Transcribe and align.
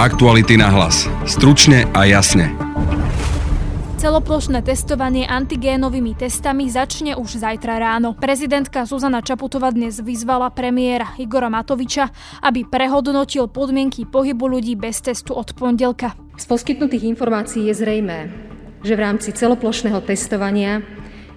Aktuality 0.00 0.56
na 0.56 0.72
hlas. 0.72 1.04
Stručne 1.28 1.84
a 1.92 2.08
jasne. 2.08 2.56
Celoplošné 4.00 4.64
testovanie 4.64 5.28
antigénovými 5.28 6.16
testami 6.16 6.72
začne 6.72 7.20
už 7.20 7.44
zajtra 7.44 7.76
ráno. 7.76 8.16
Prezidentka 8.16 8.88
Zuzana 8.88 9.20
Čaputová 9.20 9.68
dnes 9.68 10.00
vyzvala 10.00 10.48
premiéra 10.56 11.12
Igora 11.20 11.52
Matoviča, 11.52 12.08
aby 12.40 12.64
prehodnotil 12.64 13.44
podmienky 13.52 14.08
pohybu 14.08 14.48
ľudí 14.48 14.72
bez 14.72 15.04
testu 15.04 15.36
od 15.36 15.52
pondelka. 15.52 16.16
Z 16.40 16.48
poskytnutých 16.48 17.04
informácií 17.04 17.68
je 17.68 17.76
zrejmé, 17.76 18.32
že 18.80 18.96
v 18.96 19.04
rámci 19.04 19.36
celoplošného 19.36 20.00
testovania 20.00 20.80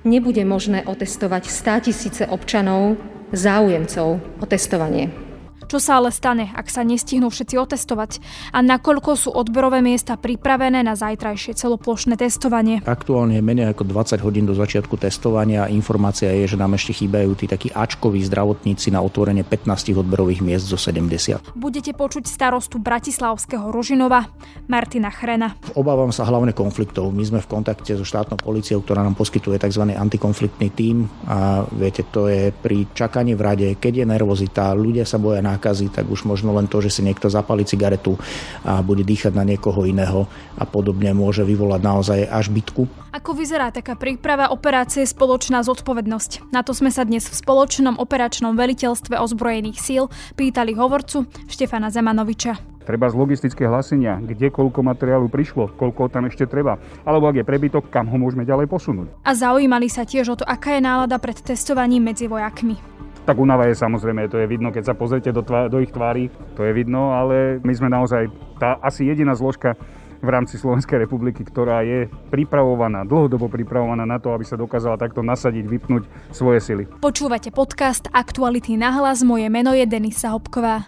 nebude 0.07 0.47
možné 0.47 0.87
otestovať 0.87 1.51
100 1.51 1.91
tisíce 1.91 2.23
občanov, 2.31 2.95
záujemcov 3.35 4.23
o 4.39 4.45
testovanie. 4.47 5.32
Čo 5.73 5.81
sa 5.81 5.97
ale 5.97 6.13
stane, 6.13 6.53
ak 6.53 6.69
sa 6.69 6.85
nestihnú 6.85 7.33
všetci 7.33 7.57
otestovať? 7.57 8.21
A 8.53 8.61
nakoľko 8.61 9.17
sú 9.17 9.33
odberové 9.33 9.81
miesta 9.81 10.13
pripravené 10.21 10.85
na 10.85 10.93
zajtrajšie 10.93 11.57
celoplošné 11.57 12.13
testovanie? 12.13 12.85
Aktuálne 12.85 13.41
je 13.41 13.43
menej 13.43 13.73
ako 13.73 13.89
20 13.89 14.21
hodín 14.21 14.45
do 14.45 14.53
začiatku 14.53 15.01
testovania. 15.01 15.65
Informácia 15.73 16.29
je, 16.29 16.53
že 16.53 16.61
nám 16.61 16.77
ešte 16.77 17.01
chýbajú 17.01 17.33
tí 17.33 17.49
takí 17.49 17.73
ačkoví 17.73 18.21
zdravotníci 18.21 18.93
na 18.93 19.01
otvorenie 19.01 19.41
15 19.41 19.97
odberových 19.97 20.45
miest 20.45 20.69
zo 20.69 20.77
70. 20.77 21.57
Budete 21.57 21.89
počuť 21.97 22.29
starostu 22.29 22.77
Bratislavského 22.77 23.73
Ružinova, 23.73 24.29
Martina 24.69 25.09
Chrena. 25.09 25.57
Obávam 25.73 26.13
sa 26.13 26.29
hlavne 26.29 26.53
konfliktov. 26.53 27.09
My 27.09 27.25
sme 27.25 27.41
v 27.41 27.49
kontakte 27.49 27.97
so 27.97 28.05
štátnou 28.05 28.37
policiou, 28.37 28.77
ktorá 28.85 29.01
nám 29.01 29.17
poskytuje 29.17 29.57
tzv. 29.57 29.89
antikonfliktný 29.89 30.69
tím 30.69 31.09
a 31.25 31.65
viete, 31.65 32.05
to 32.13 32.29
je 32.29 32.53
pri 32.53 32.93
čakaní 32.93 33.33
v 33.33 33.41
rade, 33.41 33.67
keď 33.81 34.05
je 34.05 34.05
nervozita, 34.05 34.77
ľudia 34.77 35.09
sa 35.09 35.17
boja 35.17 35.41
nákazy, 35.41 35.62
nákazy, 35.63 35.95
tak 35.95 36.11
už 36.11 36.27
možno 36.27 36.51
len 36.51 36.67
to, 36.67 36.83
že 36.83 36.99
si 36.99 37.01
niekto 37.07 37.31
zapalí 37.31 37.63
cigaretu 37.63 38.19
a 38.67 38.83
bude 38.83 39.07
dýchať 39.07 39.31
na 39.31 39.47
niekoho 39.47 39.87
iného 39.87 40.27
a 40.59 40.67
podobne 40.67 41.15
môže 41.15 41.47
vyvolať 41.47 41.79
naozaj 41.79 42.19
až 42.27 42.51
bitku. 42.51 42.83
Ako 43.15 43.31
vyzerá 43.31 43.71
taká 43.71 43.95
príprava 43.95 44.51
operácie 44.51 45.07
Spoločná 45.07 45.63
zodpovednosť? 45.63 46.51
Na 46.51 46.67
to 46.67 46.75
sme 46.75 46.91
sa 46.91 47.07
dnes 47.07 47.31
v 47.31 47.39
spoločnom 47.39 47.95
operačnom 47.95 48.59
veliteľstve 48.59 49.15
ozbrojených 49.15 49.79
síl 49.79 50.11
pýtali 50.35 50.75
hovorcu 50.75 51.23
Štefana 51.47 51.87
Zemanoviča. 51.87 52.75
Treba 52.83 53.07
z 53.07 53.15
logistické 53.15 53.63
hlasenia, 53.63 54.19
kde 54.19 54.51
koľko 54.51 54.83
materiálu 54.83 55.31
prišlo, 55.31 55.71
koľko 55.79 56.11
tam 56.11 56.27
ešte 56.27 56.43
treba. 56.43 56.75
Alebo 57.07 57.31
ak 57.31 57.39
je 57.39 57.47
prebytok, 57.47 57.87
kam 57.87 58.11
ho 58.11 58.19
môžeme 58.19 58.43
ďalej 58.43 58.67
posunúť. 58.67 59.07
A 59.23 59.31
zaujímali 59.31 59.87
sa 59.87 60.03
tiež 60.03 60.27
o 60.27 60.35
to, 60.35 60.43
aká 60.43 60.75
je 60.75 60.83
nálada 60.83 61.15
pred 61.15 61.39
testovaním 61.39 62.11
medzi 62.11 62.27
vojakmi. 62.27 62.75
Tak 63.23 63.39
únava 63.39 63.71
je 63.71 63.79
samozrejme, 63.79 64.27
to 64.27 64.35
je 64.35 64.51
vidno, 64.51 64.75
keď 64.75 64.91
sa 64.91 64.95
pozrite 64.99 65.31
do, 65.31 65.47
tvá- 65.47 65.71
do 65.71 65.79
ich 65.79 65.95
tvári, 65.95 66.27
to 66.59 66.67
je 66.67 66.75
vidno, 66.75 67.15
ale 67.15 67.63
my 67.63 67.71
sme 67.71 67.87
naozaj 67.87 68.27
tá 68.59 68.75
asi 68.83 69.07
jediná 69.07 69.31
zložka 69.31 69.79
v 70.23 70.27
rámci 70.27 70.59
Slovenskej 70.59 71.03
republiky, 71.03 71.43
ktorá 71.43 71.83
je 71.87 72.11
pripravovaná, 72.31 73.07
dlhodobo 73.07 73.47
pripravovaná 73.47 74.03
na 74.03 74.19
to, 74.19 74.31
aby 74.35 74.43
sa 74.43 74.59
dokázala 74.59 74.99
takto 74.99 75.23
nasadiť, 75.23 75.67
vypnúť 75.67 76.03
svoje 76.35 76.59
sily. 76.63 76.83
Počúvate 76.99 77.51
podcast 77.51 78.11
Aktuality 78.11 78.75
na 78.75 78.91
hlas, 78.91 79.23
moje 79.23 79.47
meno 79.47 79.71
je 79.71 79.87
Denisa 79.87 80.31
Hopková. 80.31 80.87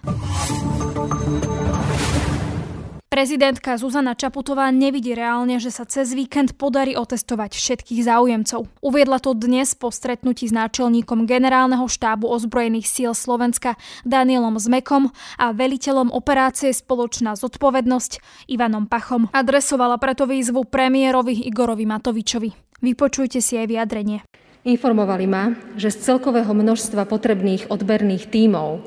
Prezidentka 3.15 3.79
Zuzana 3.79 4.11
Čaputová 4.11 4.67
nevidí 4.75 5.15
reálne, 5.15 5.55
že 5.55 5.71
sa 5.71 5.87
cez 5.87 6.11
víkend 6.11 6.59
podarí 6.59 6.99
otestovať 6.99 7.55
všetkých 7.55 8.03
záujemcov. 8.11 8.67
Uviedla 8.83 9.23
to 9.23 9.31
dnes 9.31 9.71
po 9.71 9.87
stretnutí 9.87 10.43
s 10.43 10.51
náčelníkom 10.51 11.23
generálneho 11.23 11.87
štábu 11.87 12.27
ozbrojených 12.27 12.91
síl 12.91 13.15
Slovenska 13.15 13.79
Danielom 14.03 14.59
Zmekom 14.59 15.15
a 15.39 15.55
veliteľom 15.55 16.11
operácie 16.11 16.75
Spoločná 16.75 17.39
zodpovednosť 17.39 18.19
Ivanom 18.51 18.83
Pachom. 18.83 19.31
Adresovala 19.31 19.95
preto 19.95 20.27
výzvu 20.27 20.67
premiérovi 20.67 21.47
Igorovi 21.47 21.87
Matovičovi. 21.87 22.83
Vypočujte 22.83 23.39
si 23.39 23.55
aj 23.55 23.71
vyjadrenie. 23.71 24.27
Informovali 24.67 25.23
ma, 25.23 25.55
že 25.79 25.87
z 25.87 26.03
celkového 26.03 26.51
množstva 26.51 27.07
potrebných 27.07 27.71
odberných 27.71 28.27
tímov 28.27 28.83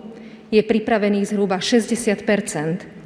je 0.53 0.61
pripravených 0.61 1.33
zhruba 1.33 1.65
60 1.65 2.29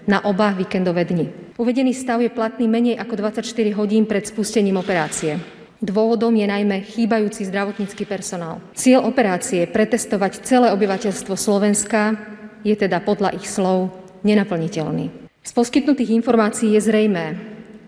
na 0.06 0.24
oba 0.26 0.50
víkendové 0.54 1.04
dni. 1.06 1.54
Uvedený 1.58 1.94
stav 1.94 2.18
je 2.18 2.32
platný 2.32 2.66
menej 2.66 2.98
ako 2.98 3.22
24 3.22 3.46
hodín 3.76 4.08
pred 4.08 4.26
spustením 4.26 4.80
operácie. 4.80 5.38
Dôvodom 5.82 6.30
je 6.38 6.46
najmä 6.46 6.86
chýbajúci 6.86 7.50
zdravotnícky 7.50 8.06
personál. 8.06 8.62
Cieľ 8.78 9.02
operácie 9.02 9.66
pretestovať 9.66 10.46
celé 10.46 10.70
obyvateľstvo 10.70 11.34
Slovenska 11.34 12.14
je 12.62 12.74
teda 12.78 13.02
podľa 13.02 13.34
ich 13.34 13.50
slov 13.50 13.90
nenaplniteľný. 14.22 15.10
Z 15.42 15.50
poskytnutých 15.50 16.14
informácií 16.22 16.78
je 16.78 16.86
zrejmé, 16.86 17.34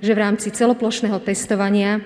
že 0.02 0.10
v 0.10 0.22
rámci 0.26 0.50
celoplošného 0.50 1.22
testovania 1.22 2.02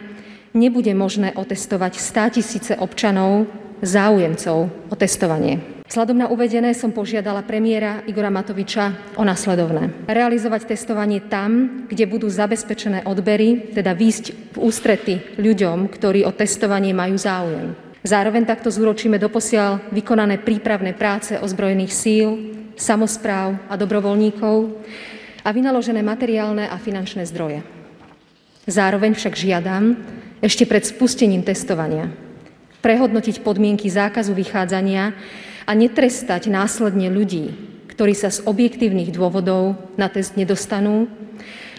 nebude 0.52 0.92
možné 0.92 1.32
otestovať 1.32 1.96
100 1.96 2.36
tisíce 2.36 2.72
občanov, 2.76 3.48
záujemcov 3.80 4.69
o 4.92 4.94
testovanie. 4.94 5.77
Vzhľadom 5.88 6.21
na 6.21 6.28
uvedené 6.28 6.76
som 6.76 6.93
požiadala 6.93 7.41
premiéra 7.41 8.04
Igora 8.04 8.28
Matoviča 8.28 9.16
o 9.16 9.25
nasledovné. 9.25 10.04
Realizovať 10.04 10.69
testovanie 10.76 11.25
tam, 11.32 11.82
kde 11.88 12.04
budú 12.04 12.28
zabezpečené 12.28 13.09
odbery, 13.09 13.72
teda 13.72 13.97
výjsť 13.97 14.53
v 14.53 14.56
ústrety 14.60 15.15
ľuďom, 15.41 15.88
ktorí 15.88 16.28
o 16.28 16.32
testovanie 16.37 16.93
majú 16.93 17.16
záujem. 17.16 17.72
Zároveň 18.04 18.44
takto 18.44 18.69
zúročíme 18.69 19.16
doposiaľ 19.16 19.88
vykonané 19.88 20.44
prípravné 20.44 20.93
práce 20.93 21.32
ozbrojených 21.41 21.97
síl, 21.97 22.28
samozpráv 22.76 23.56
a 23.72 23.75
dobrovoľníkov 23.81 24.56
a 25.41 25.49
vynaložené 25.56 26.05
materiálne 26.05 26.69
a 26.69 26.76
finančné 26.76 27.25
zdroje. 27.25 27.65
Zároveň 28.69 29.16
však 29.16 29.32
žiadam 29.32 29.97
ešte 30.44 30.69
pred 30.69 30.84
spustením 30.84 31.41
testovania 31.41 32.12
prehodnotiť 32.78 33.43
podmienky 33.43 33.91
zákazu 33.91 34.31
vychádzania 34.37 35.10
a 35.68 35.76
netrestať 35.76 36.48
následne 36.48 37.12
ľudí, 37.12 37.52
ktorí 37.92 38.16
sa 38.16 38.32
z 38.32 38.40
objektívnych 38.48 39.12
dôvodov 39.12 39.76
na 40.00 40.08
test 40.08 40.40
nedostanú 40.40 41.12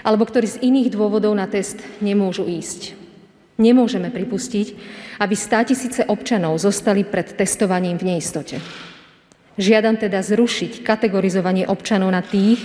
alebo 0.05 0.23
ktorí 0.23 0.47
z 0.47 0.61
iných 0.63 0.93
dôvodov 0.93 1.33
na 1.35 1.49
test 1.49 1.81
nemôžu 1.99 2.47
ísť. 2.47 2.95
Nemôžeme 3.59 4.07
pripustiť, 4.07 4.67
aby 5.19 5.35
tisíce 5.67 6.07
občanov 6.07 6.55
zostali 6.63 7.03
pred 7.03 7.35
testovaním 7.35 7.99
v 7.99 8.15
neistote. 8.15 8.63
Žiadam 9.59 9.99
teda 9.99 10.23
zrušiť 10.23 10.87
kategorizovanie 10.87 11.67
občanov 11.67 12.15
na 12.15 12.23
tých, 12.23 12.63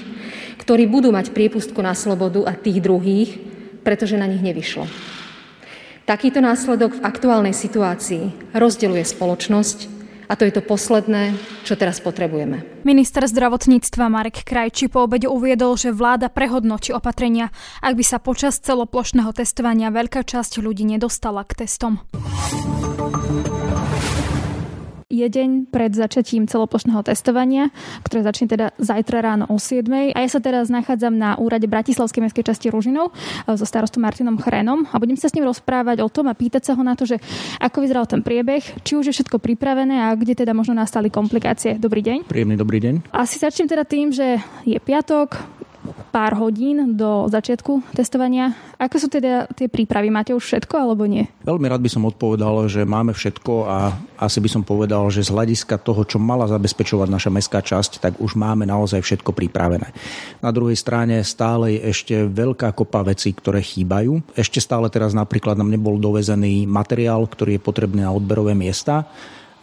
ktorí 0.63 0.87
budú 0.87 1.11
mať 1.11 1.35
priepustku 1.35 1.83
na 1.83 1.99
slobodu 1.99 2.47
a 2.47 2.55
tých 2.55 2.79
druhých, 2.79 3.43
pretože 3.83 4.15
na 4.15 4.31
nich 4.31 4.39
nevyšlo. 4.39 4.87
Takýto 6.07 6.39
následok 6.39 7.03
v 7.03 7.05
aktuálnej 7.05 7.57
situácii 7.57 8.55
rozdeľuje 8.55 9.03
spoločnosť 9.03 9.94
a 10.35 10.37
to 10.37 10.51
je 10.51 10.59
to 10.59 10.67
posledné, 10.67 11.39
čo 11.63 11.79
teraz 11.79 12.03
potrebujeme. 12.03 12.83
Minister 12.83 13.23
zdravotníctva 13.23 14.11
Marek 14.11 14.43
Krajči 14.43 14.91
po 14.91 15.07
obede 15.07 15.31
uviedol, 15.31 15.79
že 15.79 15.95
vláda 15.95 16.27
prehodnotí 16.27 16.91
opatrenia, 16.91 17.55
ak 17.79 17.95
by 17.95 18.03
sa 18.03 18.19
počas 18.19 18.59
celoplošného 18.59 19.31
testovania 19.31 19.95
veľká 19.95 20.27
časť 20.27 20.59
ľudí 20.59 20.83
nedostala 20.91 21.47
k 21.47 21.63
testom 21.63 22.03
je 25.09 25.27
deň 25.27 25.71
pred 25.71 25.93
začatím 25.93 26.49
celoplošného 26.49 27.01
testovania, 27.05 27.71
ktoré 28.05 28.25
začne 28.25 28.47
teda 28.51 28.67
zajtra 28.77 29.25
ráno 29.25 29.45
o 29.49 29.57
7. 29.57 30.15
A 30.15 30.19
ja 30.19 30.29
sa 30.31 30.41
teraz 30.41 30.69
nachádzam 30.69 31.15
na 31.15 31.37
úrade 31.39 31.69
Bratislavskej 31.69 32.25
mestskej 32.25 32.45
časti 32.45 32.67
Ružinov 32.69 33.11
e, 33.11 33.55
so 33.55 33.65
starostom 33.65 34.03
Martinom 34.05 34.41
Chrenom 34.41 34.89
a 34.91 34.97
budem 35.01 35.17
sa 35.17 35.31
s 35.31 35.35
ním 35.37 35.49
rozprávať 35.49 36.03
o 36.05 36.09
tom 36.09 36.29
a 36.29 36.35
pýtať 36.35 36.69
sa 36.69 36.73
ho 36.77 36.83
na 36.83 36.97
to, 36.99 37.09
že 37.09 37.21
ako 37.61 37.85
vyzeral 37.85 38.05
ten 38.09 38.21
priebeh, 38.21 38.63
či 38.83 38.93
už 38.99 39.11
je 39.11 39.15
všetko 39.17 39.41
pripravené 39.41 40.09
a 40.09 40.15
kde 40.17 40.37
teda 40.37 40.53
možno 40.57 40.77
nastali 40.77 41.09
komplikácie. 41.09 41.77
Dobrý 41.77 42.03
deň. 42.03 42.29
Príjemný 42.29 42.57
dobrý 42.59 42.79
deň. 42.83 42.95
Asi 43.15 43.39
začnem 43.39 43.69
teda 43.71 43.85
tým, 43.87 44.11
že 44.11 44.41
je 44.65 44.79
piatok, 44.81 45.54
pár 46.15 46.39
hodín 46.39 46.95
do 46.95 47.27
začiatku 47.27 47.95
testovania. 47.95 48.55
Ako 48.79 48.97
sú 49.03 49.09
teda 49.11 49.51
tie 49.53 49.67
prípravy? 49.67 50.09
Máte 50.09 50.31
už 50.31 50.47
všetko 50.47 50.75
alebo 50.79 51.05
nie? 51.05 51.27
Veľmi 51.43 51.67
rád 51.67 51.83
by 51.83 51.91
som 51.91 52.07
odpovedal, 52.07 52.71
že 52.71 52.87
máme 52.87 53.11
všetko 53.11 53.53
a 53.67 53.93
asi 54.19 54.39
by 54.39 54.49
som 54.49 54.63
povedal, 54.63 55.05
že 55.11 55.27
z 55.27 55.35
hľadiska 55.35 55.77
toho, 55.83 56.07
čo 56.07 56.23
mala 56.23 56.47
zabezpečovať 56.47 57.09
naša 57.11 57.31
mestská 57.35 57.61
časť, 57.61 57.99
tak 57.99 58.13
už 58.23 58.39
máme 58.39 58.65
naozaj 58.65 59.03
všetko 59.03 59.35
pripravené. 59.35 59.91
Na 60.39 60.55
druhej 60.55 60.79
strane 60.79 61.21
stále 61.27 61.77
je 61.77 61.91
ešte 61.91 62.15
veľká 62.31 62.73
kopa 62.73 63.05
vecí, 63.05 63.35
ktoré 63.35 63.61
chýbajú. 63.61 64.23
Ešte 64.39 64.63
stále 64.63 64.87
teraz 64.89 65.13
napríklad 65.13 65.59
nám 65.59 65.71
nebol 65.71 65.99
dovezený 65.99 66.65
materiál, 66.65 67.27
ktorý 67.27 67.59
je 67.59 67.67
potrebný 67.67 68.07
na 68.07 68.15
odberové 68.15 68.55
miesta 68.55 69.07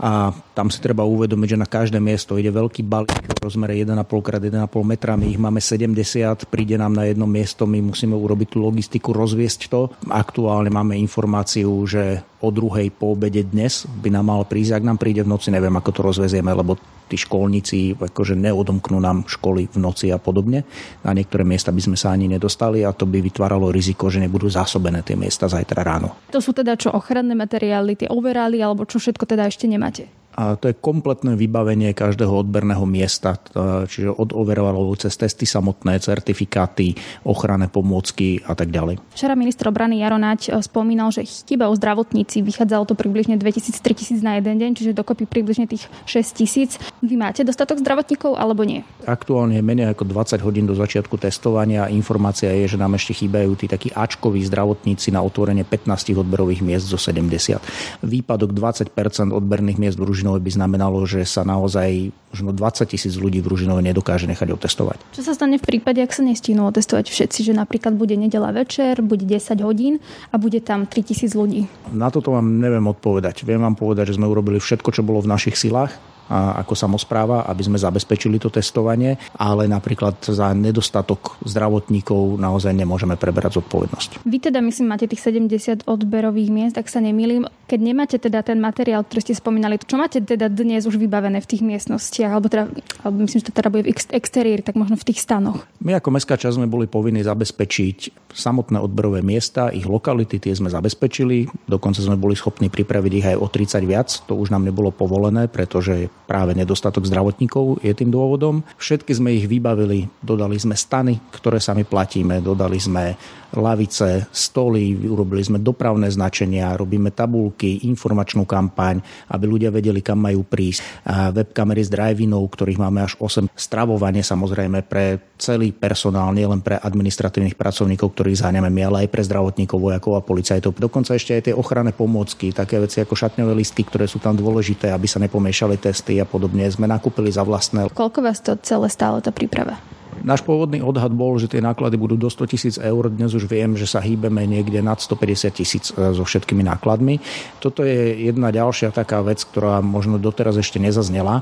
a 0.01 0.33
tam 0.57 0.73
si 0.73 0.81
treba 0.81 1.05
uvedomiť, 1.05 1.53
že 1.53 1.61
na 1.61 1.69
každé 1.69 2.01
miesto 2.01 2.33
ide 2.33 2.49
veľký 2.49 2.81
balík 2.81 3.37
v 3.37 3.45
rozmere 3.45 3.77
1,5 3.77 4.01
x 4.01 4.27
1,5 4.49 4.81
metra, 4.81 5.13
my 5.13 5.29
ich 5.29 5.37
máme 5.37 5.61
70, 5.61 6.49
príde 6.49 6.73
nám 6.81 6.97
na 6.97 7.05
jedno 7.05 7.29
miesto, 7.29 7.69
my 7.69 7.77
musíme 7.85 8.17
urobiť 8.17 8.57
tú 8.57 8.65
logistiku, 8.65 9.13
rozviesť 9.13 9.69
to. 9.69 9.93
Aktuálne 10.09 10.73
máme 10.73 10.97
informáciu, 10.97 11.69
že 11.85 12.25
o 12.41 12.49
druhej 12.49 12.89
po 12.89 13.13
obede 13.13 13.45
dnes 13.45 13.85
by 13.85 14.09
nám 14.09 14.33
mal 14.33 14.41
prísť. 14.43 14.81
Ak 14.81 14.83
nám 14.83 14.97
príde 14.97 15.21
v 15.21 15.31
noci, 15.31 15.53
neviem, 15.53 15.73
ako 15.77 15.89
to 15.93 16.01
rozvezieme, 16.01 16.49
lebo 16.51 16.75
tí 17.11 17.19
školníci 17.19 17.99
akože 17.99 18.39
neodomknú 18.39 18.97
nám 19.03 19.27
školy 19.27 19.67
v 19.67 19.77
noci 19.83 20.09
a 20.09 20.17
podobne. 20.17 20.63
Na 21.03 21.11
niektoré 21.11 21.43
miesta 21.43 21.75
by 21.75 21.81
sme 21.83 21.97
sa 21.99 22.15
ani 22.15 22.31
nedostali 22.31 22.87
a 22.87 22.95
to 22.95 23.03
by 23.03 23.19
vytváralo 23.19 23.67
riziko, 23.67 24.07
že 24.07 24.23
nebudú 24.23 24.47
zásobené 24.47 25.03
tie 25.03 25.19
miesta 25.19 25.51
zajtra 25.51 25.83
ráno. 25.83 26.15
To 26.31 26.39
sú 26.39 26.55
teda 26.55 26.79
čo 26.79 26.95
ochranné 26.95 27.35
materiály, 27.35 27.99
tie 27.99 28.07
overály 28.07 28.63
alebo 28.63 28.87
čo 28.87 28.97
všetko 28.97 29.27
teda 29.27 29.51
ešte 29.51 29.67
nemáte? 29.67 30.07
A 30.41 30.57
to 30.57 30.73
je 30.73 30.75
kompletné 30.81 31.37
vybavenie 31.37 31.93
každého 31.93 32.33
odberného 32.33 32.81
miesta, 32.89 33.37
čiže 33.85 34.09
od 34.09 34.33
overovalov 34.33 34.97
cez 34.97 35.13
testy 35.13 35.45
samotné, 35.45 36.01
certifikáty, 36.01 36.97
ochranné 37.21 37.69
pomôcky 37.69 38.41
a 38.49 38.57
tak 38.57 38.73
ďalej. 38.73 38.97
Včera 39.13 39.37
minister 39.37 39.69
obrany 39.69 40.01
Jaronáč 40.01 40.49
e, 40.49 40.57
spomínal, 40.65 41.13
že 41.13 41.21
chýba 41.21 41.69
o 41.69 41.77
zdravotníci. 41.77 42.41
Vychádzalo 42.41 42.89
to 42.89 42.97
približne 42.97 43.37
2000-3000 43.37 44.25
na 44.25 44.41
jeden 44.41 44.57
deň, 44.57 44.71
čiže 44.81 44.97
dokopy 44.97 45.29
približne 45.29 45.69
tých 45.69 45.85
6000. 46.09 47.05
Vy 47.05 47.15
máte 47.21 47.45
dostatok 47.45 47.77
zdravotníkov 47.77 48.33
alebo 48.33 48.65
nie? 48.65 48.81
Aktuálne 49.05 49.61
je 49.61 49.63
menej 49.63 49.93
ako 49.93 50.09
20 50.09 50.41
hodín 50.41 50.65
do 50.65 50.73
začiatku 50.73 51.21
testovania. 51.21 51.85
Informácia 51.93 52.49
je, 52.49 52.65
že 52.65 52.81
nám 52.81 52.97
ešte 52.97 53.13
chýbajú 53.13 53.53
tí 53.53 53.69
takí 53.69 53.93
Ačkoví 53.93 54.41
zdravotníci 54.49 55.13
na 55.13 55.21
otvorenie 55.21 55.61
15 55.69 56.17
odberových 56.17 56.65
miest 56.65 56.89
zo 56.89 56.97
70. 56.97 57.61
Výpadok 58.01 58.57
20% 58.57 58.89
odberných 59.29 59.77
miest 59.77 60.01
v 60.01 60.09
Ružinove 60.31 60.47
by 60.47 60.51
znamenalo, 60.55 61.03
že 61.03 61.27
sa 61.27 61.43
naozaj 61.43 62.15
možno 62.31 62.55
20 62.55 62.87
tisíc 62.87 63.19
ľudí 63.19 63.43
v 63.43 63.51
Ružinove 63.51 63.83
nedokáže 63.83 64.23
nechať 64.31 64.55
otestovať. 64.55 65.03
Čo 65.11 65.27
sa 65.27 65.35
stane 65.35 65.59
v 65.59 65.67
prípade, 65.67 65.99
ak 65.99 66.15
sa 66.15 66.23
nestihnú 66.23 66.63
otestovať 66.71 67.11
všetci, 67.11 67.51
že 67.51 67.53
napríklad 67.53 67.99
bude 67.99 68.15
nedela 68.15 68.55
večer, 68.55 69.03
bude 69.03 69.27
10 69.27 69.59
hodín 69.59 69.99
a 70.31 70.39
bude 70.39 70.63
tam 70.63 70.87
3 70.87 71.03
tisíc 71.03 71.35
ľudí? 71.35 71.67
Na 71.91 72.07
toto 72.07 72.31
vám 72.31 72.47
neviem 72.63 72.87
odpovedať. 72.87 73.43
Viem 73.43 73.59
vám 73.67 73.75
povedať, 73.75 74.15
že 74.15 74.17
sme 74.23 74.31
urobili 74.31 74.63
všetko, 74.63 74.95
čo 74.95 75.03
bolo 75.03 75.19
v 75.19 75.35
našich 75.35 75.59
silách 75.59 75.91
ako 76.31 76.73
samozpráva, 76.73 77.43
aby 77.51 77.67
sme 77.67 77.75
zabezpečili 77.75 78.39
to 78.39 78.47
testovanie, 78.47 79.19
ale 79.35 79.67
napríklad 79.67 80.15
za 80.23 80.55
nedostatok 80.55 81.35
zdravotníkov 81.43 82.39
naozaj 82.39 82.71
nemôžeme 82.71 83.19
preberať 83.19 83.59
zodpovednosť. 83.59 84.23
Vy 84.23 84.37
teda 84.39 84.63
myslím 84.63 84.95
máte 84.95 85.11
tých 85.11 85.27
70 85.27 85.83
odberových 85.83 86.49
miest, 86.49 86.75
ak 86.79 86.87
sa 86.87 87.03
nemýlim. 87.03 87.51
Keď 87.67 87.79
nemáte 87.79 88.15
teda 88.15 88.39
ten 88.47 88.63
materiál, 88.63 89.03
ktorý 89.03 89.19
ste 89.27 89.35
spomínali, 89.35 89.75
čo 89.83 89.99
máte 89.99 90.23
teda 90.23 90.47
dnes 90.47 90.87
už 90.87 90.95
vybavené 90.95 91.43
v 91.43 91.49
tých 91.49 91.63
miestnostiach, 91.63 92.31
alebo 92.31 92.47
teda, 92.47 92.71
alebo 93.03 93.15
myslím, 93.27 93.39
že 93.43 93.47
to 93.51 93.55
teda 93.55 93.69
bude 93.71 93.83
v 93.83 93.91
exteriéri, 94.15 94.63
tak 94.63 94.79
možno 94.79 94.95
v 94.95 95.07
tých 95.07 95.19
stanoch? 95.19 95.67
My 95.83 95.99
ako 95.99 96.15
mestská 96.15 96.39
časť 96.39 96.59
sme 96.61 96.71
boli 96.71 96.87
povinní 96.87 97.23
zabezpečiť 97.27 98.31
samotné 98.31 98.79
odberové 98.79 99.19
miesta, 99.19 99.71
ich 99.71 99.83
lokality, 99.83 100.39
tie 100.39 100.55
sme 100.55 100.71
zabezpečili, 100.71 101.51
dokonca 101.67 101.99
sme 101.99 102.15
boli 102.15 102.35
schopní 102.35 102.71
pripraviť 102.71 103.11
ich 103.11 103.25
aj 103.27 103.37
o 103.39 103.47
30 103.47 103.83
viac, 103.83 104.09
to 104.23 104.39
už 104.39 104.51
nám 104.51 104.63
nebolo 104.63 104.91
povolené, 104.91 105.51
pretože 105.51 106.07
práve 106.31 106.55
nedostatok 106.55 107.03
zdravotníkov 107.03 107.83
je 107.83 107.91
tým 107.91 108.07
dôvodom. 108.07 108.63
Všetky 108.79 109.11
sme 109.11 109.35
ich 109.35 109.51
vybavili, 109.51 110.07
dodali 110.23 110.55
sme 110.55 110.79
stany, 110.79 111.19
ktoré 111.35 111.59
sami 111.59 111.83
platíme, 111.83 112.39
dodali 112.39 112.79
sme 112.79 113.19
lavice, 113.51 114.31
stoly, 114.31 114.95
urobili 114.95 115.43
sme 115.43 115.59
dopravné 115.59 116.07
značenia, 116.07 116.71
robíme 116.79 117.11
tabulky, 117.11 117.83
informačnú 117.83 118.47
kampaň, 118.47 119.03
aby 119.27 119.43
ľudia 119.43 119.75
vedeli, 119.75 119.99
kam 119.99 120.23
majú 120.23 120.47
prísť. 120.47 121.03
Webkamery 121.35 121.83
s 121.83 121.91
drive-inov, 121.91 122.47
ktorých 122.47 122.79
máme 122.79 123.03
až 123.03 123.19
8. 123.19 123.51
Stravovanie 123.51 124.23
samozrejme 124.23 124.87
pre 124.87 125.35
celý 125.35 125.75
personál, 125.75 126.31
nielen 126.31 126.63
pre 126.63 126.79
administratívnych 126.79 127.59
pracovníkov, 127.59 128.15
ktorých 128.15 128.39
zháňame 128.39 128.71
my, 128.71 128.81
ale 128.87 128.97
aj 129.03 129.09
pre 129.11 129.27
zdravotníkov, 129.27 129.83
vojakov 129.83 130.15
a 130.15 130.23
policajtov. 130.23 130.79
Dokonca 130.79 131.19
ešte 131.19 131.35
aj 131.35 131.51
tie 131.51 131.57
ochranné 131.57 131.91
pomôcky, 131.91 132.55
také 132.55 132.79
veci 132.79 133.03
ako 133.03 133.19
šatňové 133.19 133.51
listky, 133.51 133.83
ktoré 133.83 134.07
sú 134.07 134.23
tam 134.23 134.39
dôležité, 134.39 134.95
aby 134.95 135.11
sa 135.11 135.19
nepomiešali 135.19 135.75
testy 135.75 136.20
a 136.21 136.27
podobne, 136.29 136.69
sme 136.69 136.85
nakúpili 136.85 137.33
za 137.33 137.41
vlastné. 137.41 137.91
Koľko 137.91 138.19
vás 138.21 138.39
to 138.39 138.55
celé 138.61 138.87
stále 138.87 139.19
tá 139.19 139.33
príprava? 139.33 139.81
Náš 140.21 140.45
pôvodný 140.45 140.85
odhad 140.85 141.09
bol, 141.09 141.33
že 141.41 141.49
tie 141.49 141.65
náklady 141.65 141.97
budú 141.97 142.13
do 142.13 142.29
100 142.29 142.51
tisíc 142.53 142.75
eur. 142.77 143.09
Dnes 143.09 143.33
už 143.33 143.49
viem, 143.49 143.73
že 143.73 143.89
sa 143.89 143.97
hýbeme 143.97 144.45
niekde 144.45 144.77
nad 144.85 145.01
150 145.01 145.49
tisíc 145.49 145.89
e, 145.89 146.13
so 146.13 146.21
všetkými 146.21 146.61
nákladmi. 146.61 147.17
Toto 147.57 147.81
je 147.81 148.29
jedna 148.29 148.53
ďalšia 148.53 148.93
taká 148.93 149.25
vec, 149.25 149.41
ktorá 149.41 149.81
možno 149.81 150.21
doteraz 150.21 150.61
ešte 150.61 150.77
nezaznela. 150.77 151.41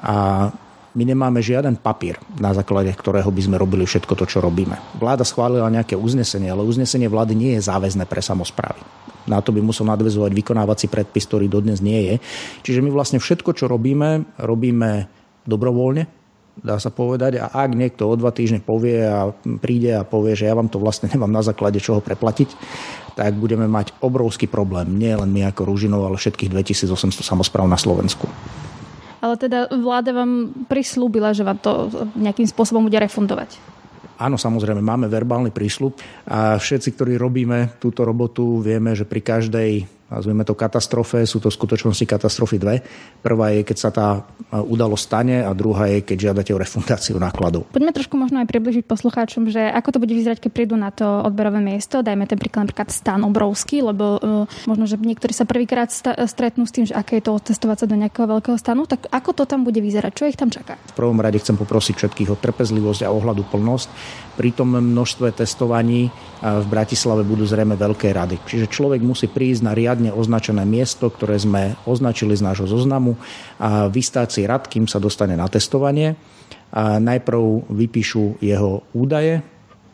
A 0.00 0.48
my 0.94 1.02
nemáme 1.02 1.42
žiaden 1.42 1.76
papier, 1.76 2.16
na 2.38 2.54
základe 2.54 2.88
ktorého 2.94 3.28
by 3.28 3.42
sme 3.42 3.56
robili 3.58 3.84
všetko 3.84 4.14
to, 4.14 4.24
čo 4.30 4.38
robíme. 4.38 4.78
Vláda 4.96 5.26
schválila 5.26 5.66
nejaké 5.68 5.98
uznesenie, 5.98 6.48
ale 6.48 6.64
uznesenie 6.64 7.10
vlády 7.10 7.34
nie 7.34 7.52
je 7.58 7.66
záväzné 7.66 8.06
pre 8.06 8.22
samozprávy. 8.22 8.78
Na 9.24 9.40
to 9.40 9.52
by 9.56 9.60
musel 9.64 9.88
nadvezovať 9.88 10.32
vykonávací 10.36 10.86
predpis, 10.92 11.24
ktorý 11.24 11.48
dodnes 11.48 11.80
nie 11.80 12.12
je. 12.12 12.14
Čiže 12.64 12.84
my 12.84 12.90
vlastne 12.92 13.18
všetko, 13.20 13.56
čo 13.56 13.64
robíme, 13.70 14.36
robíme 14.36 15.08
dobrovoľne, 15.48 16.04
dá 16.60 16.76
sa 16.78 16.92
povedať. 16.92 17.40
A 17.40 17.50
ak 17.50 17.70
niekto 17.74 18.06
o 18.06 18.14
dva 18.14 18.30
týždne 18.30 18.62
povie 18.62 19.02
a 19.02 19.32
príde 19.58 19.96
a 19.96 20.06
povie, 20.06 20.38
že 20.38 20.46
ja 20.46 20.54
vám 20.54 20.68
to 20.70 20.78
vlastne 20.78 21.10
nemám 21.12 21.32
na 21.32 21.42
základe 21.42 21.80
čoho 21.80 22.04
preplatiť, 22.04 22.48
tak 23.14 23.38
budeme 23.38 23.70
mať 23.70 23.94
obrovský 24.02 24.50
problém. 24.50 24.98
Nie 24.98 25.18
len 25.18 25.30
my 25.30 25.50
ako 25.50 25.70
Ružinov, 25.70 26.06
ale 26.06 26.18
všetkých 26.18 26.50
2800 26.50 27.22
samozpráv 27.22 27.66
na 27.70 27.78
Slovensku. 27.78 28.26
Ale 29.24 29.40
teda 29.40 29.72
vláda 29.72 30.12
vám 30.12 30.52
prislúbila, 30.68 31.32
že 31.32 31.48
vám 31.48 31.56
to 31.56 31.88
nejakým 32.12 32.44
spôsobom 32.44 32.84
bude 32.84 33.00
refundovať. 33.00 33.56
Áno, 34.14 34.38
samozrejme, 34.38 34.78
máme 34.78 35.10
verbálny 35.10 35.50
prísľub 35.50 35.98
a 36.30 36.54
všetci, 36.60 36.88
ktorí 36.94 37.12
robíme 37.18 37.78
túto 37.82 38.06
robotu, 38.06 38.62
vieme, 38.62 38.94
že 38.94 39.02
pri 39.02 39.20
každej 39.20 39.72
nazvime 40.10 40.44
to 40.44 40.56
katastrofe, 40.56 41.24
sú 41.24 41.40
to 41.40 41.48
v 41.48 41.56
skutočnosti 41.56 42.04
katastrofy 42.04 42.56
dve. 42.60 42.82
Prvá 43.24 43.54
je, 43.54 43.64
keď 43.64 43.76
sa 43.76 43.90
tá 43.92 44.08
udalosť 44.52 45.04
stane 45.04 45.36
a 45.42 45.50
druhá 45.56 45.90
je, 45.90 46.04
keď 46.04 46.30
žiadate 46.30 46.50
o 46.54 46.58
refundáciu 46.60 47.18
nákladov. 47.18 47.66
Poďme 47.72 47.94
trošku 47.94 48.14
možno 48.14 48.40
aj 48.42 48.48
približiť 48.48 48.84
poslucháčom, 48.86 49.50
že 49.50 49.64
ako 49.70 49.96
to 49.96 50.02
bude 50.02 50.14
vyzerať, 50.14 50.38
keď 50.44 50.50
prídu 50.52 50.76
na 50.78 50.92
to 50.94 51.04
odberové 51.04 51.58
miesto. 51.58 52.04
Dajme 52.04 52.28
ten 52.28 52.38
príklad 52.38 52.68
napríklad 52.68 52.88
stan 52.90 53.20
obrovský, 53.26 53.82
lebo 53.82 54.04
uh, 54.18 54.44
možno, 54.64 54.88
že 54.88 54.96
niektorí 54.96 55.34
sa 55.34 55.44
prvýkrát 55.44 55.92
stretnú 56.28 56.64
s 56.64 56.72
tým, 56.72 56.88
že 56.88 56.94
aké 56.94 57.18
je 57.20 57.28
to 57.28 57.36
testovať 57.40 57.84
sa 57.84 57.86
do 57.90 57.98
nejakého 57.98 58.26
veľkého 58.30 58.56
stanu, 58.56 58.88
tak 58.88 59.10
ako 59.10 59.30
to 59.36 59.44
tam 59.44 59.66
bude 59.66 59.78
vyzerať? 59.78 60.12
Čo 60.14 60.24
ich 60.30 60.38
tam 60.38 60.48
čaká? 60.48 60.80
V 60.92 60.96
prvom 60.96 61.18
rade 61.20 61.36
chcem 61.40 61.58
poprosiť 61.58 61.94
všetkých 61.98 62.28
o 62.32 62.36
trpezlivosť 62.38 63.04
a 63.04 63.12
ohľadu 63.12 63.42
plnosť. 63.50 63.88
Pri 64.34 64.50
tom 64.50 64.74
množstve 64.74 65.30
testovaní 65.30 66.10
v 66.42 66.66
Bratislave 66.66 67.22
budú 67.22 67.46
zrejme 67.46 67.78
veľké 67.78 68.10
rady. 68.10 68.42
Čiže 68.42 68.66
človek 68.66 68.98
musí 68.98 69.30
prísť 69.30 69.62
na 69.62 69.72
riadne 69.72 70.10
označené 70.10 70.66
miesto, 70.66 71.06
ktoré 71.06 71.38
sme 71.38 71.78
označili 71.86 72.34
z 72.34 72.42
nášho 72.42 72.66
zoznamu 72.66 73.14
a 73.62 73.86
vystáť 73.86 74.28
si 74.34 74.42
rad, 74.42 74.66
kým 74.66 74.90
sa 74.90 74.98
dostane 74.98 75.38
na 75.38 75.46
testovanie. 75.46 76.18
A 76.74 76.98
najprv 76.98 77.70
vypíšu 77.70 78.42
jeho 78.42 78.82
údaje, 78.90 79.38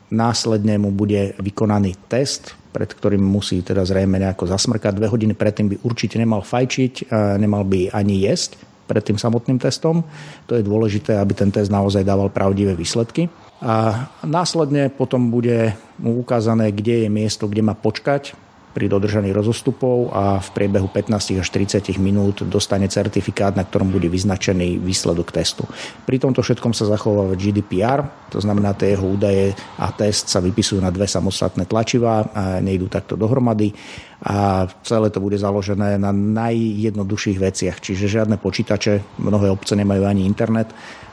následne 0.08 0.80
mu 0.80 0.88
bude 0.88 1.36
vykonaný 1.36 2.08
test, 2.08 2.56
pred 2.72 2.88
ktorým 2.88 3.20
musí 3.20 3.60
teda 3.60 3.84
zrejme 3.84 4.16
nejako 4.16 4.48
zasmrkať. 4.48 4.96
Dve 4.96 5.12
hodiny 5.12 5.36
predtým 5.36 5.68
by 5.68 5.76
určite 5.84 6.16
nemal 6.16 6.40
fajčiť, 6.40 7.12
nemal 7.36 7.68
by 7.68 7.92
ani 7.92 8.24
jesť 8.24 8.56
pred 8.88 9.04
tým 9.04 9.20
samotným 9.20 9.60
testom. 9.60 10.02
To 10.48 10.56
je 10.56 10.66
dôležité, 10.66 11.20
aby 11.20 11.36
ten 11.36 11.52
test 11.52 11.68
naozaj 11.68 12.02
dával 12.02 12.32
pravdivé 12.32 12.72
výsledky. 12.72 13.28
A 13.60 14.08
následne 14.24 14.88
potom 14.88 15.28
bude 15.28 15.76
mu 16.00 16.16
ukázané, 16.16 16.72
kde 16.72 17.04
je 17.04 17.08
miesto, 17.12 17.44
kde 17.44 17.60
má 17.60 17.76
počkať 17.76 18.32
pri 18.70 18.86
dodržaní 18.86 19.34
rozostupov 19.34 20.14
a 20.14 20.38
v 20.38 20.48
priebehu 20.54 20.86
15 20.86 21.42
až 21.42 21.48
30 21.50 21.98
minút 21.98 22.46
dostane 22.46 22.86
certifikát, 22.86 23.58
na 23.58 23.66
ktorom 23.66 23.90
bude 23.90 24.06
vyznačený 24.06 24.78
výsledok 24.78 25.34
testu. 25.34 25.66
Pri 26.06 26.22
tomto 26.22 26.42
všetkom 26.42 26.70
sa 26.70 26.86
zachováva 26.86 27.34
GDPR, 27.34 28.30
to 28.30 28.38
znamená, 28.38 28.78
tie 28.78 28.94
jeho 28.94 29.06
údaje 29.10 29.52
a 29.78 29.90
test 29.90 30.30
sa 30.30 30.38
vypisujú 30.38 30.78
na 30.78 30.94
dve 30.94 31.10
samostatné 31.10 31.66
tlačivá 31.66 32.30
a 32.30 32.42
nejdú 32.62 32.86
takto 32.86 33.18
dohromady 33.18 33.74
a 34.20 34.68
celé 34.84 35.08
to 35.10 35.18
bude 35.18 35.40
založené 35.40 35.96
na 35.96 36.12
najjednoduchších 36.12 37.38
veciach, 37.40 37.76
čiže 37.80 38.20
žiadne 38.20 38.36
počítače, 38.36 39.18
mnohé 39.18 39.48
obce 39.50 39.74
nemajú 39.74 40.04
ani 40.04 40.28
internet 40.28 40.70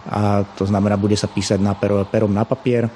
a 0.08 0.44
to 0.44 0.64
znamená, 0.68 0.96
bude 0.96 1.16
sa 1.20 1.28
písať 1.28 1.60
na 1.60 1.76
perom 2.08 2.32
na 2.32 2.44
papier, 2.48 2.88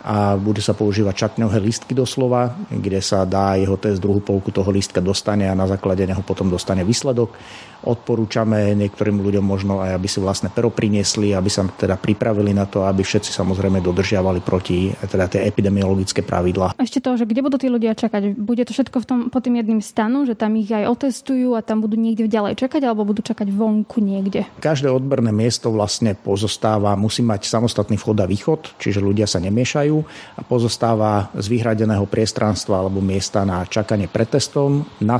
a 0.00 0.36
bude 0.40 0.64
sa 0.64 0.72
používať 0.72 1.28
čakňové 1.28 1.60
listky 1.60 1.92
doslova, 1.92 2.56
kde 2.72 3.00
sa 3.04 3.28
dá 3.28 3.56
jeho 3.60 3.76
test 3.76 4.00
druhú 4.00 4.24
polku 4.24 4.48
toho 4.48 4.68
listka 4.72 5.04
dostane 5.04 5.44
a 5.44 5.54
na 5.54 5.68
základe 5.68 6.04
neho 6.08 6.24
potom 6.24 6.48
dostane 6.48 6.80
výsledok. 6.84 7.36
Odporúčame 7.80 8.76
niektorým 8.76 9.24
ľuďom 9.24 9.40
možno 9.40 9.80
aj, 9.80 9.96
aby 9.96 10.04
si 10.04 10.20
vlastne 10.20 10.52
pero 10.52 10.68
priniesli, 10.68 11.32
aby 11.32 11.48
sa 11.48 11.64
teda 11.64 11.96
pripravili 11.96 12.52
na 12.52 12.68
to, 12.68 12.84
aby 12.84 13.00
všetci 13.00 13.32
samozrejme 13.32 13.80
dodržiavali 13.80 14.44
proti 14.44 14.92
teda 14.92 15.32
tie 15.32 15.48
epidemiologické 15.48 16.20
pravidlá. 16.20 16.76
Ešte 16.76 17.00
to, 17.00 17.16
že 17.16 17.24
kde 17.24 17.40
budú 17.40 17.56
tí 17.56 17.72
ľudia 17.72 17.96
čakať? 17.96 18.36
Bude 18.36 18.68
to 18.68 18.76
všetko 18.76 19.00
v 19.00 19.06
tom, 19.08 19.18
pod 19.32 19.48
tým 19.48 19.64
jedným 19.64 19.80
stanu, 19.80 20.28
že 20.28 20.36
tam 20.36 20.60
ich 20.60 20.68
aj 20.68 20.92
otestujú 20.92 21.56
a 21.56 21.64
tam 21.64 21.80
budú 21.80 21.96
niekde 21.96 22.28
ďalej 22.28 22.60
čakať 22.60 22.84
alebo 22.84 23.08
budú 23.08 23.24
čakať 23.24 23.48
vonku 23.48 24.04
niekde? 24.04 24.44
Každé 24.60 24.92
odberné 24.92 25.32
miesto 25.32 25.72
vlastne 25.72 26.12
pozostáva, 26.12 26.92
musí 27.00 27.24
mať 27.24 27.48
samostatný 27.48 27.96
vchod 27.96 28.18
a 28.20 28.28
východ, 28.28 28.76
čiže 28.76 29.00
ľudia 29.00 29.24
sa 29.24 29.40
nemiešajú 29.40 29.89
a 30.38 30.40
pozostáva 30.46 31.34
z 31.34 31.50
vyhradeného 31.50 32.06
priestranstva 32.06 32.78
alebo 32.86 33.02
miesta 33.02 33.42
na 33.42 33.66
čakanie 33.66 34.06
pred 34.06 34.30
testom. 34.30 34.86
Na 35.02 35.18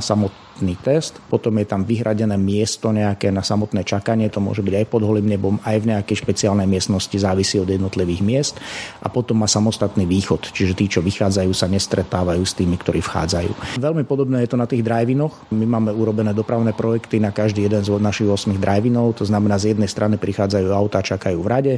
samotný 0.61 0.77
test, 0.85 1.17
potom 1.25 1.57
je 1.57 1.65
tam 1.65 1.81
vyhradené 1.81 2.37
miesto 2.37 2.93
nejaké 2.93 3.33
na 3.33 3.41
samotné 3.41 3.81
čakanie, 3.81 4.29
to 4.29 4.37
môže 4.37 4.61
byť 4.61 4.77
aj 4.77 4.85
pod 4.93 5.01
holým 5.01 5.25
nebom, 5.25 5.57
aj 5.65 5.81
v 5.81 5.89
nejakej 5.89 6.21
špeciálnej 6.21 6.69
miestnosti, 6.69 7.17
závisí 7.17 7.57
od 7.57 7.65
jednotlivých 7.65 8.21
miest 8.21 8.53
a 9.01 9.09
potom 9.09 9.41
má 9.41 9.49
samostatný 9.49 10.05
východ, 10.05 10.53
čiže 10.53 10.77
tí, 10.77 10.85
čo 10.85 11.01
vychádzajú, 11.01 11.49
sa 11.49 11.65
nestretávajú 11.65 12.45
s 12.45 12.53
tými, 12.53 12.77
ktorí 12.77 13.01
vchádzajú. 13.01 13.81
Veľmi 13.81 14.05
podobné 14.05 14.45
je 14.45 14.53
to 14.53 14.61
na 14.61 14.69
tých 14.69 14.85
drive-inoch. 14.85 15.49
My 15.49 15.65
máme 15.65 15.89
urobené 15.97 16.37
dopravné 16.37 16.77
projekty 16.77 17.17
na 17.17 17.33
každý 17.33 17.65
jeden 17.65 17.81
z 17.81 17.89
našich 17.97 18.29
8 18.29 18.53
drive-inov, 18.61 19.17
to 19.17 19.25
znamená 19.25 19.57
z 19.57 19.73
jednej 19.73 19.89
strany 19.89 20.21
prichádzajú 20.21 20.69
auta, 20.69 21.01
čakajú 21.01 21.41
v 21.41 21.49
rade, 21.49 21.73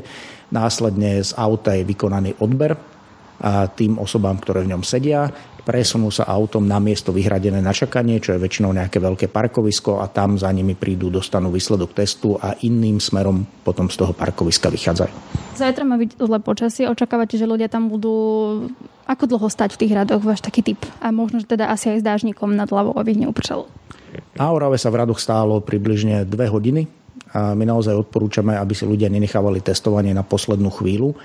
následne 0.51 1.23
z 1.23 1.31
auta 1.39 1.71
je 1.71 1.87
vykonaný 1.87 2.35
odber 2.43 2.75
tým 3.73 3.97
osobám, 3.97 4.37
ktoré 4.39 4.63
v 4.63 4.75
ňom 4.75 4.83
sedia 4.85 5.31
presunú 5.63 6.11
sa 6.11 6.27
autom 6.27 6.67
na 6.67 6.75
miesto 6.77 7.15
vyhradené 7.15 7.63
na 7.63 7.71
čakanie, 7.71 8.19
čo 8.19 8.35
je 8.35 8.43
väčšinou 8.43 8.75
nejaké 8.75 8.99
veľké 8.99 9.31
parkovisko 9.31 10.03
a 10.03 10.11
tam 10.11 10.35
za 10.35 10.51
nimi 10.51 10.75
prídu, 10.75 11.07
dostanú 11.07 11.55
výsledok 11.55 11.95
testu 11.95 12.35
a 12.35 12.59
iným 12.67 12.99
smerom 12.99 13.47
potom 13.63 13.87
z 13.87 13.95
toho 13.95 14.11
parkoviska 14.11 14.67
vychádzajú. 14.67 15.15
Zajtra 15.55 15.87
má 15.87 15.95
byť 15.95 16.19
zlé 16.19 16.39
počasie, 16.43 16.83
očakávate, 16.91 17.39
že 17.39 17.47
ľudia 17.47 17.71
tam 17.71 17.87
budú 17.87 18.11
ako 19.07 19.23
dlho 19.23 19.47
stať 19.47 19.79
v 19.79 19.87
tých 19.87 19.93
radoch, 19.95 20.23
váš 20.23 20.43
taký 20.43 20.63
typ? 20.63 20.79
A 20.99 21.15
možno, 21.15 21.39
že 21.39 21.47
teda 21.47 21.71
asi 21.71 21.95
aj 21.95 22.03
s 22.03 22.07
dážnikom 22.07 22.51
nad 22.51 22.67
hlavou, 22.67 22.95
aby 22.99 23.15
neupršalo. 23.23 23.67
Na 24.35 24.51
Orave 24.51 24.75
sa 24.75 24.91
v 24.91 24.99
radoch 24.99 25.19
stálo 25.19 25.63
približne 25.63 26.27
dve 26.27 26.51
hodiny 26.51 26.91
a 27.33 27.55
my 27.55 27.63
naozaj 27.63 27.95
odporúčame, 27.95 28.53
aby 28.59 28.75
si 28.75 28.83
ľudia 28.83 29.07
nenechávali 29.07 29.63
testovanie 29.63 30.11
na 30.11 30.27
poslednú 30.27 30.69
chvíľu 30.75 31.15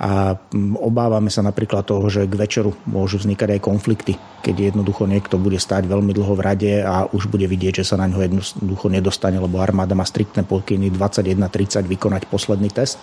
a 0.00 0.32
obávame 0.80 1.28
sa 1.28 1.44
napríklad 1.44 1.84
toho, 1.84 2.08
že 2.08 2.24
k 2.24 2.32
večeru 2.32 2.72
môžu 2.88 3.20
vznikať 3.20 3.56
aj 3.56 3.60
konflikty, 3.60 4.16
keď 4.40 4.72
jednoducho 4.72 5.04
niekto 5.04 5.36
bude 5.36 5.60
stať 5.60 5.84
veľmi 5.84 6.16
dlho 6.16 6.32
v 6.32 6.40
rade 6.40 6.72
a 6.80 7.04
už 7.12 7.28
bude 7.28 7.44
vidieť, 7.44 7.84
že 7.84 7.92
sa 7.92 8.00
na 8.00 8.08
ňo 8.08 8.24
jednoducho 8.24 8.88
nedostane, 8.88 9.36
lebo 9.36 9.60
armáda 9.60 9.92
má 9.92 10.08
striktné 10.08 10.48
pokyny 10.48 10.88
21.30 10.88 11.84
vykonať 11.84 12.32
posledný 12.32 12.72
test 12.72 12.96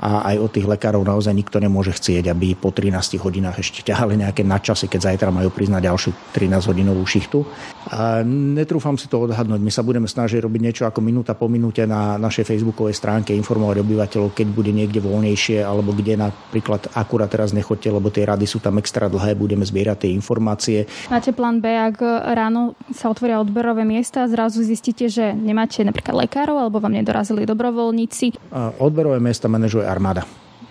a 0.00 0.32
aj 0.32 0.36
od 0.40 0.50
tých 0.56 0.64
lekárov 0.64 1.04
naozaj 1.04 1.36
nikto 1.36 1.60
nemôže 1.60 1.92
chcieť, 1.92 2.32
aby 2.32 2.56
po 2.56 2.72
13 2.72 3.20
hodinách 3.20 3.60
ešte 3.60 3.84
ťahali 3.84 4.16
nejaké 4.16 4.40
nadčasy, 4.40 4.88
keď 4.88 5.12
zajtra 5.12 5.28
majú 5.28 5.52
priznať 5.52 5.92
ďalšiu 5.92 6.10
13-hodinovú 6.32 7.04
šichtu. 7.04 7.44
A 7.92 8.24
netrúfam 8.24 8.96
si 8.96 9.12
to 9.12 9.28
odhadnúť. 9.28 9.60
My 9.60 9.68
sa 9.68 9.84
budeme 9.84 10.08
snažiť 10.08 10.40
robiť 10.40 10.60
niečo 10.64 10.84
ako 10.88 11.04
minúta 11.04 11.36
po 11.36 11.52
minúte 11.52 11.84
na 11.84 12.16
našej 12.16 12.48
facebookovej 12.48 12.96
stránke, 12.96 13.36
informovať 13.36 13.84
obyvateľov, 13.84 14.32
keď 14.32 14.48
bude 14.48 14.72
niekde 14.72 15.04
voľnejšie 15.04 15.60
alebo 15.60 15.92
kde 15.92 16.16
napríklad 16.16 16.96
akurát 16.96 17.28
teraz 17.28 17.52
nechoďte, 17.52 17.92
lebo 17.92 18.08
tie 18.08 18.24
rady 18.24 18.48
sú 18.48 18.56
tam 18.56 18.80
extra 18.80 19.12
dlhé, 19.12 19.36
budeme 19.36 19.68
zbierať 19.68 20.08
tie 20.08 20.10
informácie. 20.16 20.88
Máte 21.12 21.36
plán 21.36 21.60
B, 21.60 21.68
ak 21.76 22.00
ráno 22.32 22.72
sa 22.88 23.12
otvoria 23.12 23.36
odberové 23.36 23.84
miesta 23.84 24.24
a 24.24 24.30
zrazu 24.32 24.64
zistíte, 24.64 25.12
že 25.12 25.36
nemáte 25.36 25.84
napríklad 25.84 26.24
lekárov 26.24 26.56
alebo 26.56 26.80
vám 26.80 26.96
nedorazili 26.96 27.44
dobrovoľníci? 27.44 28.48
Odberové 28.80 29.20
miesta 29.20 29.44
manažuje 29.44 29.89
armáda 29.90 30.22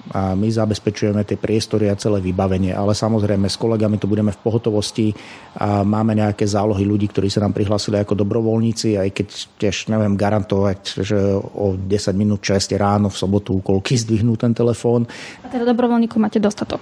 a 0.09 0.33
my 0.33 0.49
zabezpečujeme 0.49 1.21
tie 1.21 1.37
priestory 1.37 1.89
a 1.89 1.99
celé 1.99 2.17
vybavenie, 2.23 2.73
ale 2.73 2.97
samozrejme 2.97 3.45
s 3.45 3.57
kolegami 3.59 4.01
tu 4.01 4.09
budeme 4.09 4.33
v 4.33 4.41
pohotovosti 4.41 5.13
a 5.53 5.85
máme 5.85 6.17
nejaké 6.17 6.49
zálohy 6.49 6.81
ľudí, 6.81 7.11
ktorí 7.13 7.29
sa 7.29 7.45
nám 7.45 7.53
prihlásili 7.53 8.01
ako 8.01 8.17
dobrovoľníci, 8.17 8.97
aj 8.97 9.09
keď 9.13 9.27
tiež 9.61 9.93
neviem 9.93 10.17
garantovať, 10.17 11.05
že 11.05 11.17
o 11.37 11.77
10 11.77 11.85
minút 12.17 12.41
6 12.41 12.73
ráno 12.79 13.13
v 13.13 13.19
sobotu 13.19 13.61
koľky 13.61 13.99
zdvihnú 14.03 14.33
ten 14.33 14.55
telefón. 14.55 15.05
A 15.45 15.47
teda 15.47 15.69
dobrovoľníkov 15.69 16.17
máte 16.17 16.41
dostatok? 16.41 16.81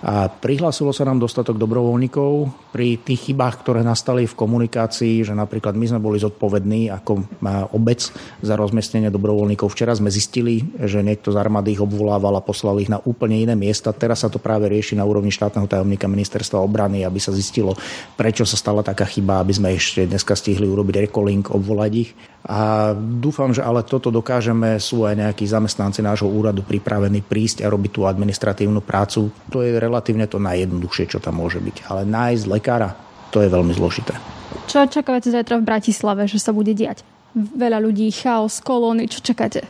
A 0.00 0.32
prihlásilo 0.32 0.94
sa 0.96 1.04
nám 1.04 1.20
dostatok 1.20 1.60
dobrovoľníkov 1.60 2.48
pri 2.72 2.96
tých 2.96 3.30
chybách, 3.30 3.60
ktoré 3.60 3.80
nastali 3.84 4.24
v 4.24 4.38
komunikácii, 4.38 5.26
že 5.26 5.34
napríklad 5.36 5.76
my 5.76 5.86
sme 5.90 6.00
boli 6.00 6.16
zodpovední 6.22 6.88
ako 6.88 7.26
obec 7.74 8.08
za 8.40 8.54
rozmiestnenie 8.56 9.12
dobrovoľníkov. 9.12 9.68
Včera 9.68 9.92
sme 9.92 10.08
zistili, 10.08 10.62
že 10.80 11.04
niekto 11.04 11.34
z 11.34 11.36
armády 11.36 11.76
ich 11.76 11.84
obvolával 11.84 12.38
a 12.38 12.46
poslal 12.46 12.80
ich 12.80 12.88
na 12.88 13.02
úplne 13.02 13.42
iné 13.42 13.58
miesta. 13.58 13.92
Teraz 13.92 14.24
sa 14.24 14.32
to 14.32 14.40
práve 14.40 14.70
rieši 14.70 14.96
na 14.96 15.04
úrovni 15.04 15.34
štátneho 15.34 15.68
tajomníka 15.68 16.08
ministerstva 16.08 16.62
obrany, 16.62 17.04
aby 17.04 17.20
sa 17.20 17.34
zistilo, 17.34 17.76
prečo 18.16 18.48
sa 18.48 18.56
stala 18.56 18.80
taká 18.80 19.04
chyba, 19.04 19.42
aby 19.42 19.52
sme 19.52 19.68
ešte 19.74 20.08
dneska 20.08 20.32
stihli 20.32 20.64
urobiť 20.64 21.10
recalling, 21.10 21.44
obvolať 21.44 21.92
ich. 21.92 22.12
A 22.40 22.96
dúfam, 22.96 23.52
že 23.52 23.60
ale 23.60 23.84
toto 23.84 24.08
dokážeme, 24.08 24.80
sú 24.80 25.04
aj 25.04 25.12
nejakí 25.12 25.44
zamestnanci 25.44 26.00
nášho 26.00 26.24
úradu 26.24 26.64
pripravení 26.64 27.20
prísť 27.20 27.60
a 27.60 27.68
robiť 27.68 27.90
tú 27.92 28.08
administratívnu 28.08 28.80
prácu. 28.80 29.28
To 29.52 29.60
je 29.60 29.76
relatívne 29.80 30.28
to 30.28 30.36
najjednoduchšie, 30.36 31.10
čo 31.10 31.18
tam 31.18 31.40
môže 31.40 31.58
byť. 31.58 31.88
Ale 31.88 32.04
nájsť 32.04 32.44
lekára, 32.46 32.92
to 33.32 33.40
je 33.40 33.48
veľmi 33.48 33.72
zložité. 33.72 34.14
Čo 34.68 34.84
očakávate 34.84 35.32
zajtra 35.32 35.58
v 35.58 35.66
Bratislave, 35.66 36.28
že 36.28 36.38
sa 36.38 36.52
bude 36.52 36.76
diať? 36.76 37.02
Veľa 37.34 37.80
ľudí, 37.80 38.10
chaos, 38.12 38.60
kolóny, 38.60 39.08
čo 39.08 39.22
čakáte? 39.22 39.64